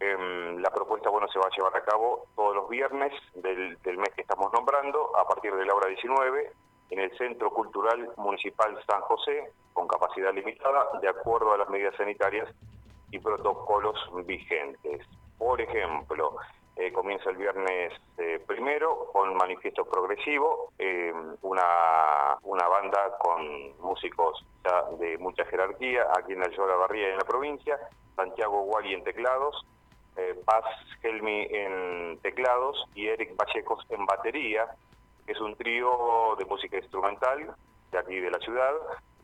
Em, 0.00 0.56
la 0.62 0.70
propuesta 0.70 1.10
bueno 1.10 1.28
se 1.28 1.38
va 1.38 1.44
a 1.46 1.54
llevar 1.54 1.76
a 1.76 1.84
cabo 1.84 2.24
todos 2.34 2.56
los 2.56 2.70
viernes 2.70 3.12
del, 3.34 3.76
mes 3.98 4.08
que 4.14 4.22
estamos 4.22 4.50
nombrando, 4.50 5.14
a 5.14 5.28
partir 5.28 5.54
de 5.54 5.66
la 5.66 5.74
hora 5.74 5.88
19, 5.88 6.52
en 6.88 6.98
el 6.98 7.16
Centro 7.18 7.50
Cultural 7.50 8.10
Municipal 8.16 8.82
San 8.86 9.02
José, 9.02 9.52
con 9.74 9.86
capacidad 9.86 10.32
limitada, 10.32 10.98
de 11.02 11.08
acuerdo 11.08 11.52
a 11.52 11.58
las 11.58 11.68
medidas 11.68 11.94
sanitarias 11.96 12.48
y 13.10 13.18
protocolos 13.18 13.98
vigentes. 14.24 15.06
Por 15.36 15.60
ejemplo, 15.60 16.36
eh, 16.76 16.90
comienza 16.92 17.28
el 17.28 17.36
viernes 17.36 17.92
eh, 18.16 18.42
primero 18.46 19.10
con 19.12 19.36
manifiesto 19.36 19.84
progresivo, 19.84 20.72
eh, 20.78 21.12
una, 21.42 22.38
una 22.42 22.66
banda 22.68 23.18
con 23.18 23.78
músicos 23.80 24.46
de 24.98 25.18
mucha 25.18 25.44
jerarquía 25.44 26.06
aquí 26.16 26.32
en 26.32 26.40
la 26.40 26.48
Llora 26.48 26.76
Barría 26.76 27.10
en 27.10 27.18
la 27.18 27.24
provincia, 27.24 27.78
Santiago 28.16 28.62
Guali 28.62 28.94
en 28.94 29.04
teclados, 29.04 29.66
Paz 30.44 30.64
Helmi 31.02 31.46
en 31.50 32.18
teclados 32.22 32.84
y 32.94 33.06
Eric 33.08 33.36
Vallejos 33.36 33.84
en 33.90 34.06
batería. 34.06 34.66
Es 35.26 35.40
un 35.40 35.56
trío 35.56 36.34
de 36.38 36.44
música 36.44 36.76
instrumental 36.76 37.54
de 37.92 37.98
aquí 37.98 38.18
de 38.18 38.30
la 38.30 38.38
ciudad 38.38 38.72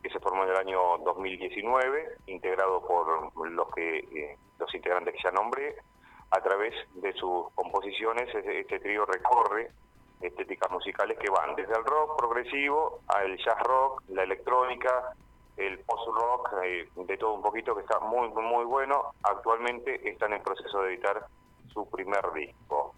que 0.03 0.11
se 0.11 0.21
formó 0.21 0.45
en 0.45 0.51
el 0.51 0.57
año 0.57 0.99
2019, 0.99 2.19
integrado 2.27 2.87
por 2.87 3.51
los 3.51 3.75
que 3.75 3.99
eh, 3.99 4.39
los 4.59 4.73
integrantes 4.75 5.15
que 5.15 5.23
ya 5.25 5.31
nombré. 5.31 5.77
A 6.31 6.41
través 6.41 6.75
de 6.95 7.13
sus 7.13 7.51
composiciones, 7.55 8.35
este 8.35 8.81
trío 8.81 9.07
recorre 9.07 9.71
estéticas 10.21 10.71
musicales 10.71 11.19
que 11.19 11.31
van 11.31 11.55
desde 11.55 11.75
el 11.77 11.85
rock 11.85 12.19
progresivo 12.19 13.01
al 13.09 13.37
jazz 13.39 13.59
rock, 13.63 14.03
la 14.09 14.25
electrónica, 14.25 15.15
el 15.57 15.79
post-rock, 15.81 16.55
eh, 16.65 16.89
de 16.95 17.17
todo 17.17 17.35
un 17.35 17.43
poquito 17.43 17.75
que 17.75 17.83
está 17.83 17.99
muy, 18.01 18.29
muy 18.29 18.65
bueno. 18.65 19.13
Actualmente 19.23 20.09
están 20.09 20.33
en 20.33 20.43
proceso 20.43 20.83
de 20.83 20.95
editar 20.95 21.27
su 21.73 21.89
primer 21.91 22.33
disco. 22.33 22.95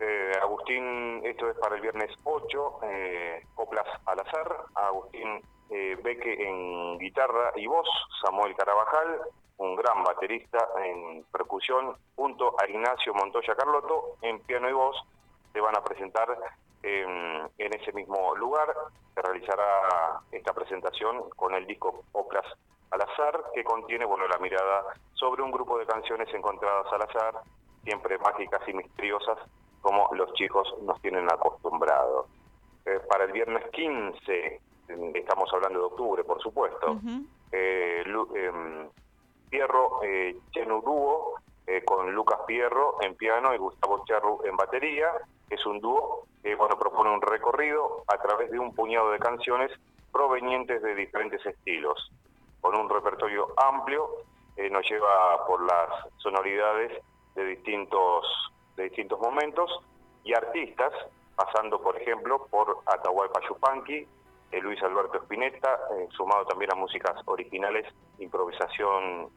Eh, 0.00 0.32
Agustín, 0.40 1.20
esto 1.24 1.50
es 1.50 1.56
para 1.58 1.74
el 1.74 1.82
viernes 1.82 2.10
8, 2.22 2.80
eh, 2.84 3.42
Coplas 3.54 3.86
al 4.06 4.20
azar, 4.20 4.56
Agustín 4.74 5.42
eh, 5.70 5.98
Beque 6.02 6.48
en 6.48 6.98
guitarra 6.98 7.52
y 7.56 7.66
voz, 7.66 7.88
Samuel 8.22 8.54
Carabajal, 8.54 9.22
un 9.56 9.74
gran 9.74 10.04
baterista 10.04 10.68
en 10.84 11.24
percusión, 11.32 11.96
junto 12.14 12.54
a 12.60 12.68
Ignacio 12.68 13.12
Montoya 13.12 13.56
Carlotto 13.56 14.16
en 14.22 14.38
piano 14.40 14.68
y 14.68 14.72
voz, 14.72 14.96
se 15.52 15.60
van 15.60 15.76
a 15.76 15.82
presentar 15.82 16.28
en, 16.82 17.48
ese 17.58 17.92
mismo 17.92 18.34
lugar. 18.36 18.68
Se 19.14 19.22
realizará 19.22 20.20
esta 20.32 20.52
presentación 20.52 21.30
con 21.30 21.54
el 21.54 21.66
disco 21.66 22.04
Oplas 22.12 22.46
al 22.90 23.02
azar, 23.02 23.44
que 23.54 23.64
contiene 23.64 24.04
bueno 24.04 24.26
la 24.26 24.38
mirada 24.38 24.84
sobre 25.14 25.42
un 25.42 25.50
grupo 25.50 25.78
de 25.78 25.86
canciones 25.86 26.32
encontradas 26.32 26.86
al 26.92 27.02
azar, 27.02 27.34
siempre 27.84 28.18
mágicas 28.18 28.66
y 28.66 28.72
misteriosas, 28.72 29.38
como 29.82 30.08
los 30.14 30.32
chicos 30.34 30.74
nos 30.82 31.00
tienen 31.02 31.30
acostumbrados. 31.30 32.26
Eh, 32.86 33.00
para 33.08 33.24
el 33.24 33.32
viernes 33.32 33.64
15, 33.72 34.60
estamos 35.14 35.52
hablando 35.52 35.80
de 35.80 35.84
octubre, 35.84 36.24
por 36.24 36.40
supuesto, 36.40 36.98
eh, 37.52 38.02
em, 38.06 38.88
Pierro 39.50 40.02
eh, 40.02 40.36
eh, 41.66 41.82
con 41.84 42.10
Lucas 42.12 42.40
Pierro 42.46 42.96
en 43.02 43.14
piano 43.14 43.54
y 43.54 43.58
Gustavo 43.58 44.02
Charru 44.06 44.40
en 44.44 44.56
batería. 44.56 45.12
Es 45.50 45.64
un 45.66 45.80
dúo 45.80 46.26
que 46.42 46.54
bueno, 46.54 46.78
propone 46.78 47.10
un 47.10 47.22
recorrido 47.22 48.04
a 48.06 48.18
través 48.18 48.50
de 48.50 48.58
un 48.58 48.74
puñado 48.74 49.10
de 49.10 49.18
canciones 49.18 49.70
provenientes 50.12 50.82
de 50.82 50.94
diferentes 50.94 51.44
estilos. 51.44 52.10
Con 52.60 52.76
un 52.76 52.88
repertorio 52.88 53.48
amplio, 53.56 54.08
eh, 54.56 54.68
nos 54.70 54.88
lleva 54.88 55.46
por 55.46 55.64
las 55.64 55.88
sonoridades 56.18 56.92
de 57.34 57.44
distintos, 57.44 58.26
de 58.76 58.84
distintos 58.84 59.20
momentos 59.20 59.70
y 60.24 60.34
artistas, 60.34 60.92
pasando 61.36 61.80
por 61.80 61.96
ejemplo 61.96 62.46
por 62.50 62.78
Atahualpa 62.86 63.40
Yupanqui, 63.48 64.06
eh, 64.50 64.60
Luis 64.60 64.82
Alberto 64.82 65.18
Spinetta, 65.18 65.78
eh, 65.96 66.08
sumado 66.10 66.46
también 66.46 66.72
a 66.72 66.76
músicas 66.76 67.16
originales, 67.26 67.86
improvisación 68.18 69.30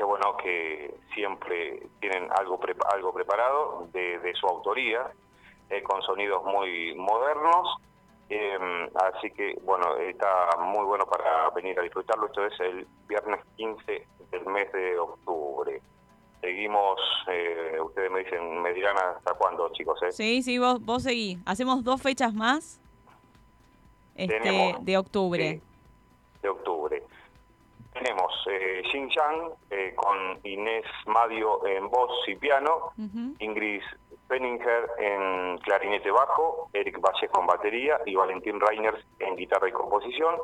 que 0.00 0.04
bueno 0.04 0.34
que 0.38 0.94
siempre 1.14 1.82
tienen 2.00 2.26
algo 2.38 2.58
algo 2.90 3.12
preparado 3.12 3.86
de, 3.92 4.32
su 4.40 4.46
autoría 4.46 5.10
eh, 5.68 5.82
con 5.82 6.00
sonidos 6.00 6.42
muy 6.42 6.94
modernos. 6.94 7.76
Em, 8.30 8.88
así 8.94 9.30
que 9.32 9.58
bueno 9.62 9.98
está 9.98 10.56
muy 10.58 10.86
bueno 10.86 11.04
para 11.04 11.50
venir 11.50 11.78
a 11.78 11.82
disfrutarlo. 11.82 12.28
Esto 12.28 12.46
es 12.46 12.60
el 12.60 12.86
viernes 13.08 13.40
15 13.56 14.06
del 14.30 14.46
mes 14.46 14.72
de 14.72 14.98
octubre. 14.98 15.82
Seguimos 16.40 16.98
eh, 17.28 17.76
ustedes 17.84 18.10
me 18.10 18.20
dicen 18.20 18.62
me 18.62 18.72
dirán 18.72 18.96
hasta 18.96 19.34
cuándo 19.34 19.68
chicos 19.72 20.02
¿eh? 20.02 20.12
sí 20.12 20.42
sí 20.42 20.58
vos 20.58 20.80
vos 20.80 21.02
seguí. 21.02 21.36
Hacemos 21.44 21.84
dos 21.84 22.00
fechas 22.00 22.32
más 22.32 22.80
este, 24.14 24.38
de 24.38 24.48
octubre. 24.48 24.78
de 24.80 24.96
octubre 24.96 25.60
tenemos 28.10 28.32
eh, 28.50 28.82
Xing 28.90 29.08
Yang 29.08 29.52
eh, 29.70 29.94
con 29.94 30.40
Inés 30.42 30.84
Madio 31.06 31.64
en 31.64 31.88
voz 31.88 32.10
y 32.26 32.34
piano, 32.34 32.90
Ingrid 33.38 33.82
Penninger 34.26 34.90
en 34.98 35.58
clarinete 35.58 36.10
bajo, 36.10 36.68
Eric 36.72 37.00
Vallejo 37.00 37.40
en 37.40 37.46
batería 37.46 38.00
y 38.06 38.16
Valentín 38.16 38.58
Reiners 38.60 38.98
en 39.20 39.36
guitarra 39.36 39.68
y 39.68 39.72
composición. 39.72 40.36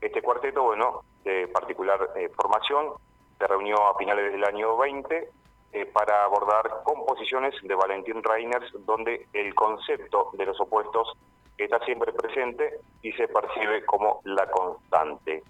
Este 0.00 0.22
cuarteto, 0.22 0.62
bueno, 0.62 1.02
de 1.24 1.48
particular 1.48 2.10
eh, 2.14 2.28
formación, 2.36 2.92
se 3.36 3.46
reunió 3.48 3.88
a 3.88 3.98
finales 3.98 4.32
del 4.32 4.44
año 4.44 4.76
20 4.76 5.28
eh, 5.72 5.86
para 5.86 6.24
abordar 6.24 6.82
composiciones 6.84 7.54
de 7.62 7.74
Valentín 7.74 8.22
Reiners, 8.22 8.72
donde 8.86 9.26
el 9.32 9.54
concepto 9.56 10.30
de 10.34 10.46
los 10.46 10.60
opuestos 10.60 11.14
está 11.56 11.80
siempre 11.84 12.12
presente 12.12 12.78
y 13.02 13.10
se 13.12 13.26
percibe 13.26 13.84
como 13.84 14.20
la 14.22 14.48
constante 14.50 15.42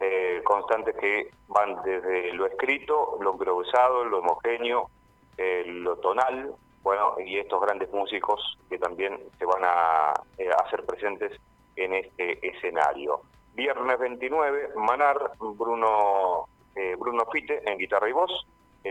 eh, 0.00 0.40
constantes 0.44 0.96
que 0.96 1.30
van 1.48 1.76
desde 1.84 2.32
lo 2.32 2.46
escrito, 2.46 3.18
lo 3.20 3.32
improvisado, 3.32 4.04
lo 4.04 4.18
homogéneo, 4.18 4.90
eh, 5.36 5.64
lo 5.66 5.96
tonal, 5.96 6.54
bueno, 6.82 7.16
y 7.24 7.38
estos 7.38 7.60
grandes 7.60 7.90
músicos 7.92 8.58
que 8.68 8.78
también 8.78 9.18
se 9.38 9.44
van 9.44 9.62
a 9.64 10.12
eh, 10.38 10.48
hacer 10.64 10.84
presentes 10.84 11.32
en 11.76 11.94
este 11.94 12.46
escenario. 12.46 13.22
Viernes 13.54 13.98
29, 13.98 14.70
Manar, 14.76 15.32
Bruno, 15.38 16.46
eh, 16.74 16.94
Bruno 16.98 17.24
Fite 17.32 17.62
en 17.68 17.78
guitarra 17.78 18.08
y 18.08 18.12
voz, 18.12 18.46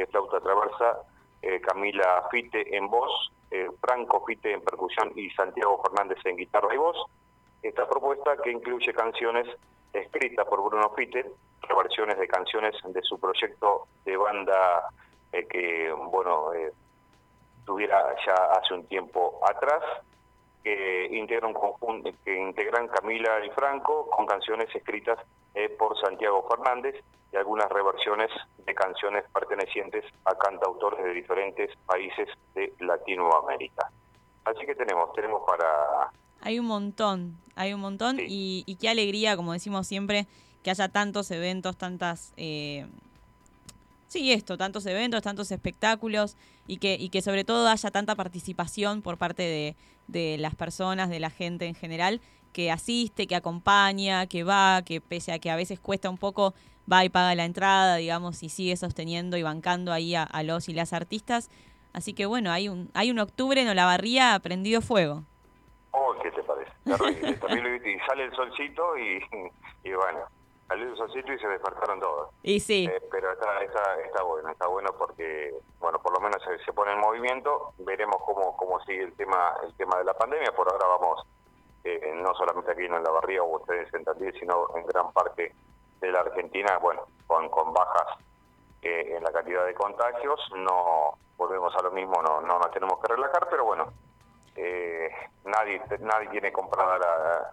flauta 0.09 0.39
traversa, 0.39 1.03
Camila 1.61 2.27
Fite 2.31 2.75
en 2.75 2.89
voz, 2.89 3.31
Franco 3.79 4.23
Fite 4.25 4.53
en 4.53 4.61
percusión 4.61 5.11
y 5.15 5.29
Santiago 5.31 5.83
Fernández 5.83 6.17
en 6.25 6.37
guitarra 6.37 6.73
y 6.73 6.77
voz. 6.77 6.97
Esta 7.63 7.87
propuesta 7.87 8.35
que 8.43 8.51
incluye 8.51 8.93
canciones 8.93 9.47
escrita 9.93 10.43
por 10.43 10.61
Bruno 10.61 10.89
Fitter, 10.95 11.31
reversiones 11.61 12.19
de 12.19 12.27
canciones 12.27 12.75
de 12.85 13.01
su 13.03 13.17
proyecto 13.17 13.87
de 14.03 14.17
banda 14.17 14.89
eh, 15.31 15.47
que, 15.47 15.91
bueno, 16.11 16.53
eh, 16.53 16.73
tuviera 17.65 18.15
ya 18.25 18.33
hace 18.59 18.73
un 18.73 18.85
tiempo 18.87 19.39
atrás, 19.47 19.81
que 20.61 21.09
integran 21.11 22.87
Camila 22.87 23.45
y 23.45 23.49
Franco 23.51 24.09
con 24.09 24.25
canciones 24.25 24.73
escritas 24.73 25.19
eh, 25.53 25.69
por 25.69 25.99
Santiago 25.99 26.47
Fernández 26.49 26.95
y 27.31 27.35
algunas 27.35 27.69
reversiones 27.69 28.29
de 28.57 28.73
canciones 28.73 29.23
pertenecientes 29.33 30.05
a 30.25 30.35
cantautores 30.35 31.03
de 31.03 31.13
diferentes 31.13 31.75
países 31.85 32.29
de 32.55 32.73
Latinoamérica. 32.79 33.89
Así 34.45 34.65
que 34.65 34.75
tenemos, 34.75 35.13
tenemos 35.13 35.43
para 35.45 36.11
hay 36.43 36.59
un 36.59 36.65
montón, 36.65 37.37
hay 37.55 37.73
un 37.73 37.79
montón 37.79 38.19
y, 38.19 38.77
qué 38.79 38.89
alegría, 38.89 39.35
como 39.35 39.53
decimos 39.53 39.87
siempre, 39.87 40.27
que 40.61 40.69
haya 40.69 40.89
tantos 40.89 41.31
eventos, 41.31 41.77
tantas... 41.77 42.33
Eh, 42.37 42.85
sí, 44.07 44.31
esto, 44.31 44.57
tantos 44.57 44.85
eventos, 44.85 45.21
tantos 45.23 45.51
espectáculos 45.51 46.35
y 46.67 46.77
que, 46.77 46.97
y 46.99 47.09
que 47.09 47.21
sobre 47.21 47.45
todo 47.45 47.67
haya 47.67 47.91
tanta 47.91 48.15
participación 48.15 49.01
por 49.01 49.17
parte 49.17 49.43
de, 49.43 49.75
de 50.07 50.37
las 50.37 50.53
personas, 50.53 51.09
de 51.09 51.19
la 51.19 51.29
gente 51.29 51.65
en 51.65 51.75
general, 51.75 52.19
que 52.51 52.71
asiste, 52.71 53.25
que 53.25 53.35
acompaña, 53.35 54.27
que 54.27 54.43
va, 54.43 54.81
que 54.83 54.99
pese 54.99 55.31
a 55.31 55.39
que 55.39 55.49
a 55.49 55.55
veces 55.55 55.79
cuesta 55.79 56.09
un 56.09 56.17
poco, 56.17 56.53
va 56.91 57.05
y 57.05 57.09
paga 57.09 57.33
la 57.35 57.45
entrada, 57.45 57.95
digamos, 57.95 58.43
y 58.43 58.49
sigue 58.49 58.75
sosteniendo 58.75 59.37
y 59.37 59.43
bancando 59.43 59.93
ahí 59.93 60.13
a, 60.13 60.23
a 60.23 60.43
los 60.43 60.67
y 60.67 60.73
las 60.73 60.91
artistas. 60.91 61.49
Así 61.93 62.13
que 62.13 62.25
bueno, 62.25 62.51
hay 62.51 62.67
un, 62.67 62.89
hay 62.93 63.11
un 63.11 63.19
octubre 63.19 63.61
en 63.61 63.69
Olavarría 63.69 64.37
prendido 64.43 64.81
fuego. 64.81 65.23
¿Qué 66.83 66.91
te 66.91 67.33
parece? 67.33 67.33
Terrible, 67.35 67.91
y 67.91 67.99
sale 68.07 68.25
el 68.25 68.35
solcito 68.35 68.97
y, 68.97 69.23
y 69.83 69.93
bueno, 69.93 70.27
salió 70.67 70.89
el 70.89 70.97
solcito 70.97 71.33
y 71.33 71.39
se 71.39 71.47
despertaron 71.47 71.99
todos. 71.99 72.29
Y 72.43 72.59
sí. 72.59 72.85
Eh, 72.85 73.01
pero 73.11 73.31
está, 73.31 73.63
está, 73.63 74.01
está 74.01 74.23
bueno, 74.23 74.49
está 74.49 74.67
bueno 74.67 74.91
porque, 74.97 75.53
bueno, 75.79 75.99
por 75.99 76.13
lo 76.13 76.19
menos 76.19 76.41
se, 76.65 76.73
pone 76.73 76.93
en 76.93 76.99
movimiento. 76.99 77.73
Veremos 77.79 78.17
cómo, 78.25 78.55
cómo 78.57 78.79
sigue 78.85 79.03
el 79.03 79.13
tema, 79.13 79.53
el 79.63 79.73
tema 79.75 79.97
de 79.97 80.05
la 80.05 80.13
pandemia. 80.13 80.51
Por 80.55 80.71
ahora 80.71 80.87
vamos, 80.87 81.25
eh, 81.83 82.13
no 82.15 82.33
solamente 82.35 82.71
aquí 82.71 82.85
en 82.85 83.03
la 83.03 83.11
barría 83.11 83.43
o 83.43 83.57
ustedes 83.57 83.93
en 83.93 84.03
Tandil, 84.03 84.33
sino 84.39 84.67
en 84.75 84.85
gran 84.85 85.11
parte 85.11 85.53
de 86.01 86.11
la 86.11 86.19
Argentina, 86.21 86.77
bueno, 86.79 87.07
con, 87.27 87.49
con 87.49 87.73
bajas 87.73 88.17
eh, 88.81 89.15
en 89.15 89.23
la 89.23 89.31
cantidad 89.31 89.65
de 89.65 89.73
contagios. 89.73 90.39
No 90.55 91.17
volvemos 91.37 91.75
a 91.75 91.81
lo 91.83 91.91
mismo, 91.91 92.21
no, 92.21 92.41
no 92.41 92.59
nos 92.59 92.71
tenemos 92.71 92.99
que 92.99 93.13
relajar, 93.13 93.47
pero 93.49 93.65
bueno, 93.65 93.91
eh, 94.55 95.09
nadie 95.45 95.81
nadie 95.99 96.29
tiene 96.29 96.51
comprada 96.51 96.97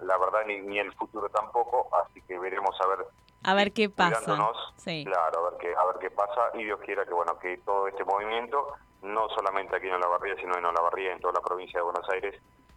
la, 0.01 0.19
verdad 0.19 0.41
ni, 0.47 0.61
ni, 0.61 0.79
el 0.79 0.93
futuro 0.95 1.29
tampoco 1.29 1.89
así 2.05 2.21
que 2.23 2.39
veremos 2.39 2.77
a 2.81 2.87
ver 2.89 3.07
a 3.43 3.55
ver 3.55 3.73
qué 3.73 3.89
pasa. 3.89 4.21
Claro 4.25 4.45
a 4.45 5.51
ver 5.51 5.59
qué 5.61 5.75
a 5.75 5.87
ver 5.87 5.97
qué 6.01 6.11
pasa 6.11 6.51
y 6.55 6.65
Dios 6.65 6.81
quiera 6.81 7.05
que 7.07 7.15
bueno 7.15 7.39
que 7.39 7.57
todo 7.59 7.89
este 7.89 8.05
movimiento 8.05 8.75
no 9.03 9.29
solamente 9.31 9.77
aquí 9.77 9.87
en 9.87 9.95
Olavarría 9.95 10.37
sino 10.37 10.59
en 10.59 10.65
Olavarría 10.65 11.13
en 11.13 11.21
toda 11.21 11.35
la 11.35 11.41
provincia 11.41 11.79
de 11.79 11.85
Buenos 11.85 12.09
Aires 12.11 12.35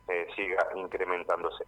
eh, 0.07 0.27
siga 0.35 0.67
incrementándose. 0.75 1.65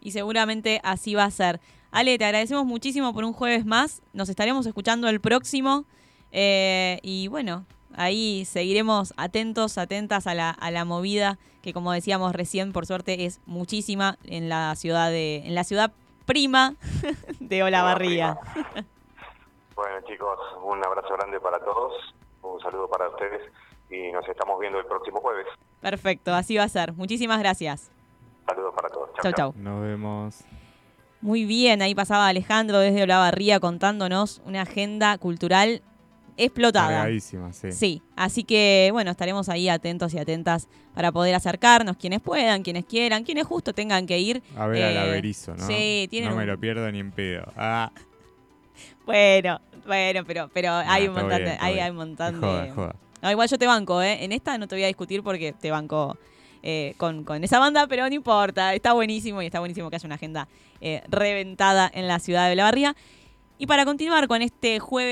Y 0.00 0.12
seguramente 0.12 0.80
así 0.82 1.14
va 1.14 1.24
a 1.24 1.30
ser. 1.30 1.60
Ale 1.90 2.16
te 2.16 2.24
agradecemos 2.24 2.64
muchísimo 2.64 3.12
por 3.12 3.24
un 3.24 3.32
jueves 3.34 3.66
más. 3.66 4.02
Nos 4.14 4.28
estaremos 4.28 4.64
escuchando 4.64 5.08
el 5.08 5.20
próximo. 5.20 5.84
Eh, 6.32 6.98
y 7.02 7.28
bueno 7.28 7.66
ahí 7.94 8.44
seguiremos 8.44 9.12
atentos, 9.16 9.78
atentas 9.78 10.26
a 10.26 10.34
la, 10.34 10.50
a 10.50 10.70
la 10.70 10.84
movida 10.84 11.38
que 11.62 11.72
como 11.72 11.92
decíamos 11.92 12.34
recién, 12.34 12.72
por 12.72 12.86
suerte 12.86 13.24
es 13.24 13.40
muchísima 13.46 14.16
en 14.24 14.48
la 14.48 14.74
ciudad 14.76 15.10
de, 15.10 15.38
en 15.46 15.54
la 15.54 15.64
ciudad 15.64 15.92
prima 16.26 16.74
de 17.40 17.62
Olavarría. 17.62 18.38
bueno 19.74 20.00
chicos, 20.06 20.38
un 20.62 20.84
abrazo 20.84 21.14
grande 21.14 21.40
para 21.40 21.58
todos, 21.60 21.92
un 22.42 22.60
saludo 22.60 22.88
para 22.88 23.08
ustedes 23.08 23.42
y 23.90 24.12
nos 24.12 24.26
estamos 24.28 24.58
viendo 24.60 24.78
el 24.78 24.86
próximo 24.86 25.20
jueves. 25.20 25.46
Perfecto, 25.80 26.34
así 26.34 26.56
va 26.56 26.64
a 26.64 26.68
ser. 26.68 26.92
Muchísimas 26.92 27.40
gracias. 27.40 27.90
Saludos 28.46 28.74
para 28.74 28.88
todos. 28.88 29.10
Chau, 29.22 29.32
chau. 29.32 29.54
Nos 29.56 29.82
vemos. 29.82 30.44
Muy 31.20 31.44
bien, 31.44 31.82
ahí 31.82 31.94
pasaba 31.94 32.28
Alejandro 32.28 32.78
desde 32.78 33.02
Olavarría 33.02 33.60
contándonos 33.60 34.40
una 34.46 34.62
agenda 34.62 35.18
cultural 35.18 35.82
explotada. 36.36 37.06
Sí. 37.52 37.72
Sí, 37.72 38.02
así 38.16 38.44
que 38.44 38.90
bueno, 38.92 39.10
estaremos 39.10 39.48
ahí 39.48 39.68
atentos 39.68 40.12
y 40.14 40.18
atentas 40.18 40.68
para 40.94 41.12
poder 41.12 41.34
acercarnos, 41.34 41.96
quienes 41.96 42.20
puedan, 42.20 42.62
quienes 42.62 42.84
quieran, 42.84 43.24
quienes 43.24 43.46
justo 43.46 43.72
tengan 43.72 44.06
que 44.06 44.18
ir. 44.18 44.42
A 44.56 44.66
ver 44.66 44.82
al 44.84 44.92
Eh, 44.96 44.98
averizo, 45.10 45.54
¿no? 45.56 45.66
Sí, 45.66 46.06
tienen 46.10 46.30
No 46.30 46.36
me 46.36 46.42
un- 46.42 46.48
lo 46.48 46.58
pierdo 46.58 46.90
ni 46.90 46.98
en 47.00 47.12
pedo. 47.12 47.44
Ah, 47.56 47.90
Bueno, 49.06 49.60
bueno, 49.86 50.24
pero, 50.26 50.50
pero 50.52 50.72
hay 50.72 51.08
un 51.08 51.14
montón 51.14 51.38
bien, 51.38 51.44
de, 51.44 51.56
hay, 51.60 51.78
hay 51.80 51.90
un 51.90 51.96
montón 51.96 52.40
joda, 52.40 52.62
de. 52.64 52.70
joda. 52.70 52.94
No, 53.22 53.30
igual 53.30 53.48
yo 53.48 53.58
te 53.58 53.66
banco, 53.66 54.00
¿eh? 54.02 54.24
En 54.24 54.32
esta 54.32 54.56
no 54.56 54.66
te 54.68 54.74
voy 54.76 54.84
a 54.84 54.86
discutir 54.86 55.22
porque 55.22 55.52
te 55.52 55.70
banco 55.70 56.16
eh, 56.62 56.94
con, 56.96 57.24
con 57.24 57.42
esa 57.44 57.58
banda, 57.58 57.86
pero 57.86 58.08
no 58.08 58.14
importa. 58.14 58.74
Está 58.74 58.92
buenísimo 58.92 59.42
y 59.42 59.46
está 59.46 59.58
buenísimo 59.58 59.90
que 59.90 59.96
haya 59.96 60.06
una 60.06 60.14
agenda 60.14 60.48
eh, 60.80 61.02
reventada 61.08 61.90
en 61.92 62.06
la 62.08 62.18
ciudad 62.18 62.46
de 62.46 62.52
Olavarría. 62.52 62.94
Y 63.58 63.66
para 63.66 63.84
continuar 63.84 64.26
con 64.26 64.40
este 64.40 64.78
jueves 64.78 65.08